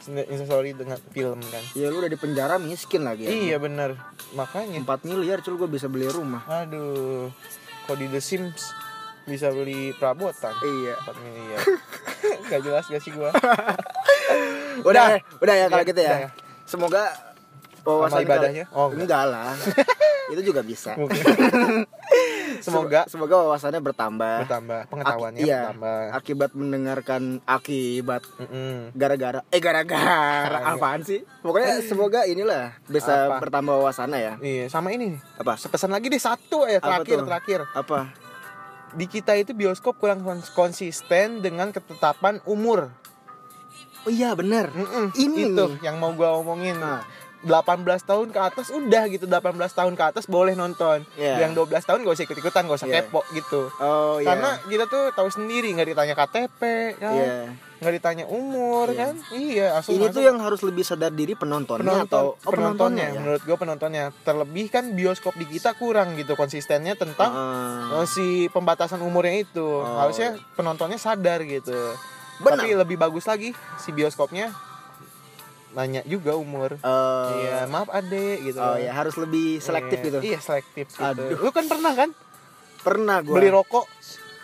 instastory 0.07 0.73
dengan 0.73 0.97
film 1.07 1.43
kan 1.43 1.65
Iya, 1.73 1.89
lu 1.89 1.99
udah 1.99 2.09
di 2.09 2.17
penjara 2.17 2.55
miskin 2.57 3.03
lagi 3.03 3.25
ya. 3.25 3.31
iya 3.31 3.57
bener 3.57 3.99
makanya 4.31 4.79
4 4.79 5.05
miliar 5.05 5.41
cuy 5.41 5.57
gue 5.57 5.69
bisa 5.69 5.87
beli 5.87 6.07
rumah. 6.07 6.47
aduh 6.47 7.29
kok 7.85 7.97
di 7.97 8.07
The 8.07 8.19
Sims 8.19 8.73
bisa 9.25 9.49
beli 9.49 9.93
perabotan 9.93 10.55
Iya. 10.59 10.95
4 11.01 11.19
miliar 11.19 11.61
Gak 12.49 12.61
jelas 12.61 12.85
gak 12.85 12.99
sih 12.99 13.11
gua 13.11 13.29
Udah, 14.89 15.19
udah 15.37 15.55
ya 15.55 15.67
kalau 15.67 15.83
Iya, 15.83 15.89
gitu 15.89 16.01
ya. 16.01 16.15
ya. 16.19 16.31
Semoga 16.65 17.03
wawasan 17.83 18.23
ibadahnya? 18.23 18.65
kali- 18.65 18.75
Oh, 18.75 18.89
enggak. 18.89 19.03
enggak 19.03 19.25
lah. 19.27 19.53
Itu 20.33 20.43
juga 20.45 20.61
bisa. 20.61 20.93
Semoga 22.71 23.01
semoga 23.07 23.35
wawasannya 23.39 23.81
bertambah. 23.81 24.37
bertambah 24.43 24.81
pengetahuannya 24.87 25.39
Aki- 25.39 25.45
iya. 25.45 25.61
bertambah 25.67 26.01
Akibat 26.13 26.51
mendengarkan 26.53 27.23
akibat 27.43 28.23
gara-gara 28.93 29.41
eh 29.47 29.59
gara-gara 29.59 30.59
Ah, 30.59 30.75
apaan 30.75 31.01
sih? 31.01 31.25
Pokoknya 31.41 31.81
semoga 31.81 32.25
inilah 32.25 32.77
bisa 32.85 33.27
Apa? 33.27 33.41
bertambah 33.41 33.75
wawasannya 33.77 34.19
ya. 34.19 34.35
Iya, 34.39 34.65
sama 34.67 34.91
ini 34.91 35.15
nih. 35.15 35.21
Apa? 35.37 35.55
Sepesan 35.55 35.89
lagi 35.89 36.07
deh 36.07 36.19
satu 36.19 36.65
ya 36.65 36.77
Apa 36.77 37.01
terakhir 37.01 37.17
tuh? 37.17 37.27
terakhir. 37.27 37.61
Apa? 37.73 37.99
Di 38.91 39.05
kita 39.05 39.35
itu 39.35 39.53
bioskop 39.53 39.97
kurang 39.97 40.21
kons- 40.21 40.49
konsisten 40.51 41.39
dengan 41.39 41.69
ketetapan 41.69 42.41
umur. 42.45 42.89
Oh 44.01 44.11
iya 44.11 44.33
benar. 44.33 44.71
Mm-mm, 44.71 45.13
Ini 45.13 45.53
itu 45.53 45.65
nih. 45.69 45.85
yang 45.85 45.97
mau 45.97 46.13
gua 46.13 46.33
omongin. 46.35 46.73
Nah. 46.75 47.05
18 47.39 47.87
tahun 48.03 48.29
ke 48.31 48.41
atas 48.43 48.67
udah 48.69 49.07
gitu 49.07 49.25
18 49.25 49.55
tahun 49.71 49.95
ke 49.95 50.05
atas 50.05 50.27
boleh 50.27 50.53
nonton. 50.53 51.07
Iya. 51.15 51.47
Yang 51.47 51.63
12 51.71 51.87
tahun 51.87 51.99
gak 52.03 52.15
usah 52.15 52.27
ikut-ikutan, 52.27 52.63
gak 52.67 52.79
usah 52.79 52.89
Iya. 52.89 52.97
kepo 53.07 53.21
gitu. 53.31 53.71
Oh 53.79 54.19
iya. 54.19 54.35
Karena 54.35 54.51
kita 54.65 54.85
tuh 54.87 55.15
tahu 55.15 55.29
sendiri 55.31 55.71
nggak 55.71 55.89
ditanya 55.89 56.15
KTP 56.15 56.61
kan. 56.99 57.15
Iya. 57.15 57.37
nggak 57.79 57.95
ditanya 57.95 58.25
umur 58.27 58.91
Iya. 58.91 58.99
kan. 58.99 59.15
Iya, 59.31 59.67
langsung 59.71 59.95
Ini 59.95 60.07
tuh 60.11 60.23
yang 60.27 60.43
harus 60.43 60.67
lebih 60.67 60.83
sadar 60.83 61.15
diri 61.15 61.39
penontonnya 61.39 61.87
penonton 61.87 62.11
atau 62.11 62.27
oh, 62.35 62.51
penontonnya, 62.51 63.07
ya? 63.07 63.21
menurut 63.23 63.43
gue 63.47 63.55
penontonnya 63.55 64.05
terlebih 64.21 64.67
kan 64.67 64.85
bioskop 64.91 65.39
di 65.39 65.47
kita 65.47 65.79
kurang 65.79 66.19
gitu 66.19 66.35
konsistennya 66.35 66.99
tentang 66.99 67.31
eh, 67.95 68.03
si 68.03 68.51
pembatasan 68.51 68.99
umurnya 68.99 69.47
itu 69.47 69.63
Oh. 69.63 69.95
harusnya 69.95 70.35
penontonnya 70.53 70.99
sadar 70.99 71.39
gitu 71.43 71.95
Benar. 72.43 72.59
tapi 72.59 72.75
lebih 72.75 72.99
bagus 72.99 73.23
lagi 73.25 73.55
si 73.79 73.95
bioskopnya 73.95 74.51
nanya 75.71 76.01
juga 76.03 76.33
umur 76.33 76.81
Oh. 76.81 77.29
iya 77.35 77.65
maaf 77.65 77.89
ade 77.89 78.41
gitu 78.43 78.57
Oh 78.57 78.75
ya 78.75 78.91
harus 78.91 79.15
lebih 79.15 79.59
selektif 79.59 79.99
Iya, 79.99 80.07
gitu. 80.07 80.19
iya 80.23 80.39
selektif 80.39 80.87
gitu. 80.89 81.03
Aduh. 81.03 81.37
lu 81.39 81.51
kan 81.51 81.65
pernah 81.65 81.93
kan 81.93 82.11
Pernah 82.79 83.21
gua. 83.21 83.35
beli 83.37 83.49
rokok 83.49 83.85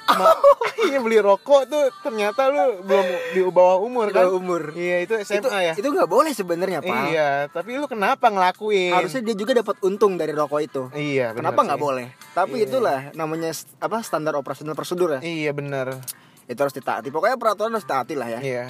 iya 0.84 1.00
beli 1.00 1.16
rokok 1.16 1.64
tuh 1.64 1.88
ternyata 1.98 2.52
lu 2.52 2.60
belum 2.82 3.06
di 3.32 3.40
bawah 3.42 3.80
umur 3.80 4.12
kan 4.12 4.28
umur. 4.28 4.76
iya 4.76 5.00
itu 5.00 5.16
SMA 5.18 5.40
itu 5.40 5.48
ya 5.48 5.72
itu 5.72 5.88
nggak 5.88 6.04
boleh 6.06 6.28
sebenarnya 6.30 6.78
pak. 6.78 7.08
iya 7.08 7.28
tapi 7.48 7.72
lu 7.74 7.88
kenapa 7.88 8.28
ngelakuin 8.28 8.92
Harusnya 8.92 9.24
dia 9.24 9.32
juga 9.34 9.56
dapat 9.56 9.80
untung 9.80 10.14
dari 10.14 10.30
rokok 10.30 10.60
itu. 10.60 10.82
iya 10.92 11.32
Kenapa 11.32 11.64
nggak 11.64 11.80
boleh? 11.80 12.12
Tapi 12.30 12.60
Iya. 12.60 12.66
itulah 12.66 13.00
namanya 13.14 13.48
apa 13.80 14.02
standar 14.02 14.34
operasional 14.34 14.74
prosedur 14.74 15.16
ya. 15.16 15.20
Iya 15.20 15.50
bener 15.50 15.96
Itu 16.44 16.60
harus 16.60 16.74
ditaati. 16.74 17.08
Pokoknya 17.08 17.40
peraturan 17.40 17.72
harus 17.72 17.88
ditaati 17.88 18.12
lah 18.12 18.28
ya. 18.28 18.40
Iya 18.44 18.64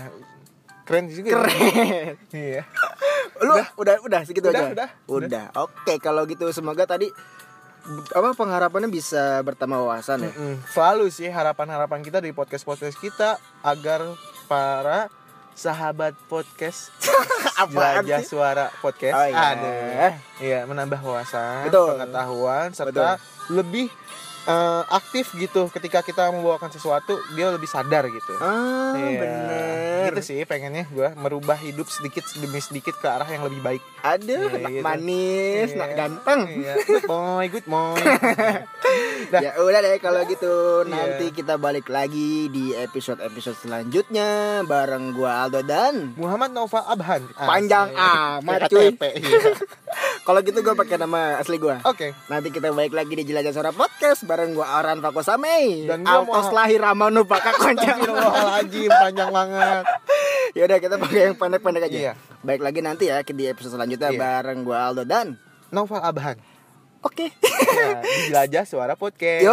Keren 0.84 1.04
juga 1.06 1.26
ya. 1.26 1.34
Keren. 1.34 2.14
Iya 2.36 2.62
Lu 3.36 3.52
udah 3.76 3.96
udah, 4.00 4.20
segitu 4.22 4.46
Udah, 4.46 4.62
aja. 4.62 4.72
udah, 4.72 4.88
Udah. 5.08 5.46
Oke, 5.58 5.96
kalau 5.98 6.22
gitu 6.24 6.48
semoga 6.50 6.84
tadi 6.84 7.08
apa 8.10 8.32
pengharapannya 8.32 8.88
bisa 8.88 9.40
bertambah 9.40 9.76
wawasan 9.78 10.22
ya. 10.22 10.30
Mm-mm. 10.30 10.56
Selalu 10.66 11.08
sih 11.08 11.28
harapan-harapan 11.28 12.00
kita 12.00 12.16
dari 12.16 12.32
podcast-podcast 12.32 12.96
kita 12.96 13.36
Agar 13.60 14.00
para 14.44 15.12
sahabat 15.52 16.16
podcast 16.24 16.88
Jelajah 17.70 18.20
sih? 18.20 18.26
suara 18.26 18.72
podcast 18.78 19.12
Oh, 19.12 19.26
iya. 19.26 19.44
Aduh. 19.52 20.12
Iya 20.40 20.58
menambah 20.64 20.96
wawasan 20.98 21.68
Betul. 21.68 21.94
Pengetahuan 21.94 22.66
Serta 22.72 23.20
lebih 23.48 23.86
eh, 24.44 24.82
aktif 24.88 25.30
gitu 25.34 25.68
Ketika 25.68 26.00
kita 26.00 26.26
membawakan 26.28 26.68
sesuatu 26.68 27.20
Dia 27.32 27.52
lebih 27.52 27.68
sadar 27.68 28.08
gitu 28.08 28.32
Ah, 28.36 28.96
Iya. 28.96 29.18
bener. 29.20 29.83
Gitu 30.06 30.22
sih 30.22 30.40
pengennya 30.42 30.84
gue 30.86 31.08
Merubah 31.14 31.56
hidup 31.56 31.86
sedikit 31.86 32.22
demi 32.34 32.58
sedikit 32.58 32.94
ke 32.94 33.06
arah 33.06 33.26
yang 33.26 33.42
lebih 33.42 33.60
baik 33.60 33.82
Aduh, 34.00 34.46
Iya, 34.46 34.60
nak 34.60 34.70
gitu. 34.70 34.84
manis, 34.84 35.68
Iya. 35.68 35.78
nak 35.78 35.90
ganteng. 35.94 36.40
Iya 36.46 36.74
Good 36.82 37.04
boy, 37.04 37.44
good 37.48 37.66
boy. 37.66 37.96
Ya 39.34 39.56
udah 39.56 39.80
deh 39.80 39.96
kalau 39.98 40.22
gitu 40.24 40.54
Iya. 40.82 40.92
nanti 40.92 41.26
kita 41.30 41.56
balik 41.56 41.88
lagi 41.88 42.46
di 42.48 42.70
episode-episode 42.72 43.56
selanjutnya 43.58 44.28
bareng 44.62 45.10
gua 45.10 45.44
Aldo 45.44 45.62
dan 45.62 46.12
Muhammad 46.14 46.52
Nova 46.52 46.84
Abhan 46.86 47.24
Panjang 47.32 47.88
Asik. 47.90 48.44
amat, 48.44 48.60
cuy. 48.68 48.88
Iya. 50.24 50.26
Kalau 50.26 50.40
gitu 50.40 50.58
gue 50.58 50.72
pakai 50.74 50.96
nama 50.96 51.36
asli 51.36 51.60
gue. 51.60 51.76
Oke. 51.84 52.16
Nanti 52.26 52.48
kita 52.48 52.72
balik 52.72 52.90
lagi 52.90 53.12
di 53.12 53.22
Jelajah 53.22 53.52
Suara 53.52 53.70
Podcast 53.70 54.24
bareng 54.24 54.56
gue 54.56 54.64
Aran 54.64 54.98
Fakosame 54.98 55.84
Dan 55.84 56.00
gua 56.00 56.24
Altos 56.24 56.48
mau- 56.48 56.56
lahir 56.56 56.80
Ramanu 56.80 57.28
Paka 57.28 57.52
Konca. 57.52 57.84
Astagfirullahaladzim 57.84 58.88
panjang 58.88 59.28
banget. 59.28 59.84
Yaudah 60.56 60.78
kita 60.78 60.96
pakai 60.96 61.20
yang 61.22 61.36
pendek-pendek 61.36 61.82
aja. 61.84 61.98
Iya. 62.00 62.12
Baik 62.40 62.60
lagi 62.62 62.80
nanti 62.80 63.04
ya 63.06 63.20
di 63.20 63.44
episode 63.44 63.76
selanjutnya 63.76 64.08
Iya. 64.08 64.18
bareng 64.18 64.64
gue 64.64 64.72
Aldo 64.74 65.04
dan 65.04 65.36
Novel 65.68 66.00
Abhan. 66.00 66.40
Oke. 67.04 67.28
Ya, 67.36 68.00
di 68.00 68.32
Jelajah 68.32 68.64
Suara 68.64 68.96
Podcast. 69.00 69.44
Yo, 69.44 69.52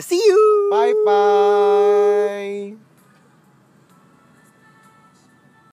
see 0.00 0.16
you. 0.16 0.40
Bye 0.72 0.96
bye. 1.04 2.85